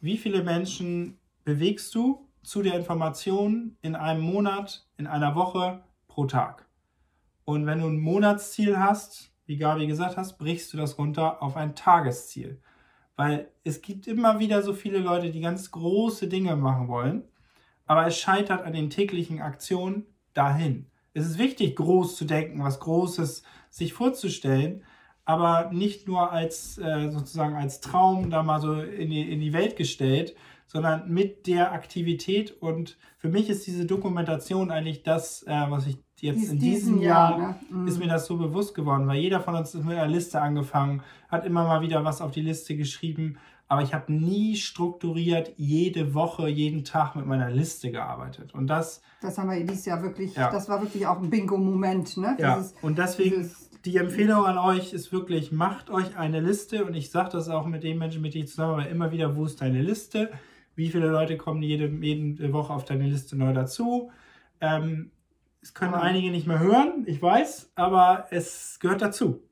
wie 0.00 0.16
viele 0.16 0.42
Menschen 0.42 1.18
bewegst 1.44 1.94
du 1.94 2.26
zu 2.42 2.62
der 2.62 2.74
Information 2.74 3.76
in 3.82 3.94
einem 3.94 4.22
Monat, 4.22 4.86
in 4.96 5.06
einer 5.06 5.34
Woche, 5.34 5.82
pro 6.08 6.26
Tag. 6.26 6.66
Und 7.44 7.66
wenn 7.66 7.80
du 7.80 7.86
ein 7.86 8.00
Monatsziel 8.00 8.78
hast, 8.78 9.32
wie 9.46 9.56
Gabi 9.56 9.86
gesagt 9.86 10.16
hast, 10.16 10.38
brichst 10.38 10.72
du 10.72 10.76
das 10.76 10.98
runter 10.98 11.42
auf 11.42 11.56
ein 11.56 11.74
Tagesziel. 11.74 12.62
Weil 13.16 13.50
es 13.64 13.82
gibt 13.82 14.06
immer 14.06 14.38
wieder 14.38 14.62
so 14.62 14.72
viele 14.72 14.98
Leute, 14.98 15.30
die 15.30 15.40
ganz 15.40 15.70
große 15.70 16.28
Dinge 16.28 16.56
machen 16.56 16.88
wollen, 16.88 17.24
aber 17.84 18.06
es 18.06 18.18
scheitert 18.18 18.62
an 18.62 18.72
den 18.72 18.88
täglichen 18.88 19.40
Aktionen 19.40 20.06
dahin. 20.32 20.89
Es 21.14 21.26
ist 21.26 21.38
wichtig, 21.38 21.76
groß 21.76 22.16
zu 22.16 22.24
denken, 22.24 22.62
was 22.62 22.80
Großes 22.80 23.42
sich 23.68 23.92
vorzustellen, 23.92 24.82
aber 25.24 25.70
nicht 25.72 26.06
nur 26.08 26.32
als 26.32 26.78
äh, 26.78 27.10
sozusagen 27.10 27.54
als 27.56 27.80
Traum 27.80 28.30
da 28.30 28.42
mal 28.42 28.60
so 28.60 28.74
in 28.80 29.10
die, 29.10 29.30
in 29.32 29.40
die 29.40 29.52
Welt 29.52 29.76
gestellt, 29.76 30.34
sondern 30.66 31.08
mit 31.12 31.46
der 31.46 31.72
Aktivität. 31.72 32.52
Und 32.62 32.96
für 33.18 33.28
mich 33.28 33.48
ist 33.50 33.66
diese 33.66 33.86
Dokumentation 33.86 34.70
eigentlich 34.70 35.02
das, 35.02 35.42
äh, 35.44 35.66
was 35.68 35.86
ich 35.86 35.98
jetzt 36.20 36.42
Dies- 36.42 36.50
in 36.52 36.58
diesem 36.58 37.00
Jahr, 37.02 37.38
Jahr, 37.38 37.56
ne? 37.70 37.88
ist 37.88 37.94
Mhm. 37.98 38.04
mir 38.04 38.08
das 38.08 38.26
so 38.26 38.36
bewusst 38.36 38.74
geworden, 38.74 39.06
weil 39.08 39.18
jeder 39.20 39.40
von 39.40 39.54
uns 39.56 39.74
ist 39.74 39.84
mit 39.84 39.96
einer 39.98 40.06
Liste 40.08 40.40
angefangen, 40.40 41.02
hat 41.28 41.44
immer 41.44 41.64
mal 41.64 41.80
wieder 41.80 42.04
was 42.04 42.20
auf 42.20 42.30
die 42.30 42.42
Liste 42.42 42.76
geschrieben, 42.76 43.36
aber 43.70 43.82
ich 43.82 43.94
habe 43.94 44.12
nie 44.12 44.56
strukturiert 44.56 45.52
jede 45.56 46.12
Woche, 46.12 46.48
jeden 46.48 46.84
Tag 46.84 47.14
mit 47.14 47.24
meiner 47.24 47.50
Liste 47.50 47.90
gearbeitet. 47.92 48.52
Und 48.52 48.66
das, 48.66 49.00
Das 49.22 49.38
haben 49.38 49.48
wir 49.48 49.60
dieses 49.64 49.84
Jahr 49.86 50.02
wirklich, 50.02 50.34
Ja. 50.34 50.50
das 50.50 50.68
war 50.68 50.82
wirklich 50.82 51.06
auch 51.06 51.20
ein 51.22 51.30
Bingo-Moment. 51.30 52.16
Ne? 52.16 52.36
ja, 52.40 52.56
Dieses- 52.56 52.74
und 52.82 52.98
deswegen 52.98 53.48
die 53.84 53.96
Empfehlung 53.96 54.44
an 54.44 54.58
euch 54.58 54.92
ist 54.92 55.12
wirklich, 55.12 55.52
macht 55.52 55.88
euch 55.88 56.16
eine 56.18 56.40
Liste 56.40 56.84
und 56.84 56.94
ich 56.94 57.10
sage 57.10 57.30
das 57.30 57.48
auch 57.48 57.64
mit 57.66 57.84
den 57.84 57.96
Menschen, 57.98 58.22
mit 58.22 58.34
denen 58.34 58.44
ich 58.44 58.50
zusammenarbeite, 58.50 58.90
immer 58.90 59.12
wieder, 59.12 59.36
wo 59.36 59.44
ist 59.46 59.60
deine 59.60 59.80
Liste? 59.82 60.30
Wie 60.74 60.88
viele 60.90 61.08
Leute 61.08 61.36
kommen 61.36 61.62
jede, 61.62 61.86
jede 61.86 62.52
Woche 62.52 62.72
auf 62.72 62.84
deine 62.84 63.06
Liste 63.06 63.36
neu 63.36 63.52
dazu? 63.52 64.10
Ähm, 64.60 65.12
es 65.62 65.74
können 65.74 65.94
Aber- 65.94 66.02
einige 66.02 66.30
nicht 66.32 66.46
mehr 66.48 66.58
hören, 66.58 67.04
ich 67.06 67.22
weiß, 67.22 67.70
aber 67.76 68.26
es 68.30 68.78
gehört 68.80 69.00
dazu. 69.00 69.42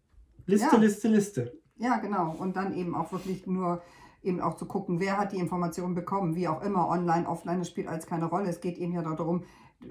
Liste, 0.46 0.74
Ja. 0.74 0.80
Liste, 0.80 1.08
Liste. 1.08 1.52
Ja, 1.76 1.98
genau. 1.98 2.34
Und 2.36 2.56
dann 2.56 2.74
eben 2.74 2.96
auch 2.96 3.12
wirklich 3.12 3.46
nur 3.46 3.80
eben 4.28 4.40
auch 4.40 4.54
zu 4.54 4.66
gucken, 4.66 5.00
wer 5.00 5.18
hat 5.18 5.32
die 5.32 5.38
Informationen 5.38 5.94
bekommen, 5.94 6.36
wie 6.36 6.46
auch 6.46 6.62
immer, 6.62 6.88
online, 6.88 7.28
offline, 7.28 7.58
das 7.58 7.68
spielt 7.68 7.88
alles 7.88 8.06
keine 8.06 8.26
Rolle. 8.26 8.48
Es 8.48 8.60
geht 8.60 8.78
eben 8.78 8.92
ja 8.92 9.02
darum, 9.02 9.42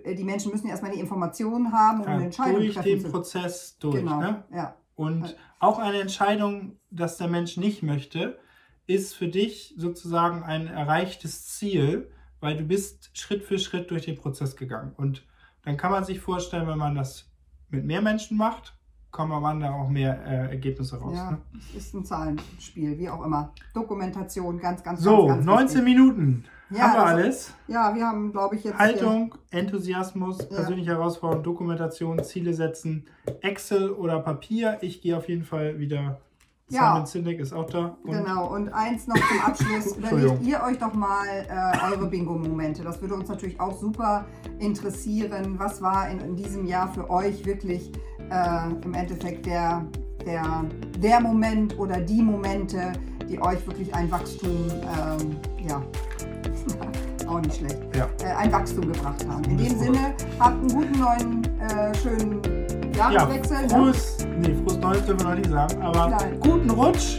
äh, 0.04 0.16
die 0.16 0.24
Menschen 0.24 0.52
müssen 0.52 0.68
erstmal 0.70 0.92
die 0.92 1.00
Informationen 1.00 1.72
haben, 1.74 2.02
um 2.02 2.08
eine 2.08 2.20
Ja, 2.20 2.26
Entscheidung 2.26 2.62
durch 2.62 2.74
treffen 2.76 2.90
den 2.90 3.02
zu 3.02 3.12
Prozess 3.12 3.78
durch. 3.80 3.96
Genau, 3.96 4.20
Ne? 4.22 4.44
ja. 4.54 4.76
Und 4.96 5.36
auch 5.60 5.78
eine 5.80 6.00
Entscheidung, 6.00 6.78
dass 6.90 7.18
der 7.18 7.28
Mensch 7.28 7.58
nicht 7.58 7.84
möchte, 7.84 8.40
ist 8.88 9.14
für 9.16 9.28
dich 9.28 9.76
sozusagen 9.78 10.44
ein 10.44 10.68
erreichtes 10.68 11.46
Ziel, 11.48 12.10
weil 12.40 12.58
du 12.58 12.64
bist 12.64 13.12
Schritt 13.14 13.44
für 13.44 13.60
Schritt 13.60 13.92
durch 13.92 14.06
den 14.06 14.16
Prozess 14.18 14.56
gegangen. 14.56 14.94
Und 14.96 15.26
dann 15.64 15.78
kann 15.78 15.92
man 15.92 16.04
sich 16.04 16.20
vorstellen, 16.20 16.68
wenn 16.68 16.78
man 16.78 16.96
das 16.96 17.30
mit 17.70 17.86
mehr 17.86 18.02
Menschen 18.02 18.38
macht, 18.38 18.77
kommen 19.18 19.32
am 19.32 19.44
Ende 19.46 19.70
auch 19.74 19.90
mehr 19.90 20.16
äh, 20.28 20.52
Ergebnisse 20.52 20.98
raus. 21.02 21.14
Ja, 21.16 21.32
Ne? 21.32 21.38
es 21.76 21.76
ist 21.88 21.94
ein 21.96 22.06
Zahlenspiel, 22.06 22.98
wie 23.00 23.10
auch 23.10 23.26
immer. 23.26 23.52
Dokumentation, 23.74 24.60
ganz, 24.60 24.84
ganz, 24.84 25.02
So, 25.02 25.26
ganz, 25.26 25.38
ganz 25.38 25.46
19 25.46 25.68
wichtig. 25.68 25.84
Minuten 25.84 26.44
Ja, 26.70 26.80
haben 26.82 26.94
wir 26.94 27.00
das- 27.00 27.10
alles. 27.10 27.54
Ja, 27.68 27.96
wir 27.96 28.06
haben, 28.08 28.32
glaube 28.32 28.56
ich, 28.56 28.64
jetzt. 28.64 28.78
Haltung, 28.78 29.34
Enthusiasmus, 29.50 30.48
persönliche 30.48 30.92
Herausforderungen, 30.92 31.44
Dokumentation, 31.44 32.24
Ziele 32.24 32.54
setzen, 32.54 33.06
Excel 33.42 33.90
oder 33.92 34.20
Papier. 34.20 34.78
Ich 34.82 35.02
gehe 35.02 35.18
auf 35.18 35.28
jeden 35.28 35.44
Fall 35.44 35.80
wieder. 35.80 36.22
Ja. 36.70 37.06
Simon 37.06 37.34
ist 37.40 37.54
auch 37.54 37.66
da. 37.70 37.96
Hier, 38.06 38.18
genau, 38.20 38.54
und 38.54 38.68
eins 38.74 39.08
noch 39.08 39.16
zum 39.16 39.40
Abschluss. 39.42 39.96
Überlegt 39.98 40.44
ihr 40.44 40.62
euch 40.62 40.78
doch 40.78 40.94
mal 40.94 41.26
äh, 41.26 41.92
eure 41.94 42.08
Bingo-Momente. 42.08 42.84
Das 42.84 43.00
würde 43.02 43.14
uns 43.16 43.30
natürlich 43.30 43.58
auch 43.62 43.80
super 43.80 44.26
interessieren. 44.60 45.56
Was 45.58 45.82
war 45.82 46.10
in, 46.10 46.20
in 46.20 46.36
diesem 46.36 46.66
Jahr 46.66 46.92
für 46.94 47.10
euch 47.10 47.46
wirklich 47.46 47.94
äh, 48.30 48.86
im 48.86 48.94
Endeffekt 48.94 49.46
der, 49.46 49.84
der, 50.26 50.44
der 51.00 51.20
Moment 51.20 51.78
oder 51.80 52.00
die 52.00 52.22
Momente, 52.22 52.94
die 53.30 53.42
euch 53.42 53.66
wirklich 53.68 53.94
ein 53.94 54.10
Wachstum, 54.12 54.56
ähm, 54.72 55.38
ja, 55.68 55.82
auch 57.28 57.40
nicht 57.42 57.58
schlecht, 57.58 57.78
Ja. 57.96 58.08
äh, 58.26 58.34
ein 58.36 58.52
Wachstum 58.52 58.92
gebracht 58.92 59.26
haben. 59.28 59.44
In 59.46 59.58
dem. 59.58 59.80
Sinne, 59.80 60.14
habt 60.40 60.56
einen 60.60 60.68
guten 60.70 61.00
neuen, 61.00 61.44
äh, 61.62 61.94
schönen 61.98 62.42
Ja, 62.96 63.12
Jahreswechsel. 63.12 63.62
ne? 63.64 63.70
frohes, 63.70 64.18
nee, 64.40 64.54
frohes 64.64 64.78
Neues 64.80 65.06
dürfen 65.06 65.20
wir 65.22 65.30
noch 65.30 65.36
nicht 65.36 65.50
sagen, 65.50 65.82
aber 65.82 66.10
Nein. 66.10 66.40
guten 66.40 66.70
Rutsch. 66.70 67.18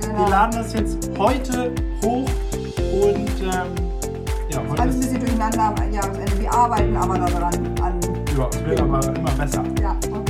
Genau. 0.00 0.24
Wir 0.24 0.28
laden 0.30 0.52
das 0.56 0.72
jetzt 0.72 1.10
heute 1.18 1.74
hoch 2.02 2.28
und 2.90 3.30
ähm, 3.42 3.74
ja, 4.50 4.60
heute 4.68 4.82
Alles 4.82 4.94
ein 4.96 5.00
ist, 5.00 5.00
bisschen 5.00 5.20
durcheinander 5.20 5.62
am 5.78 5.92
Jahresende. 5.92 6.40
Wir 6.40 6.52
arbeiten 6.52 6.96
aber 6.96 7.18
daran 7.18 7.54
an. 7.82 8.00
ja, 8.36 8.48
es 8.50 8.64
wird 8.64 8.80
aber 8.80 9.06
immer 9.14 9.30
besser. 9.32 9.62
Ja, 9.80 9.94
okay. 10.10 10.29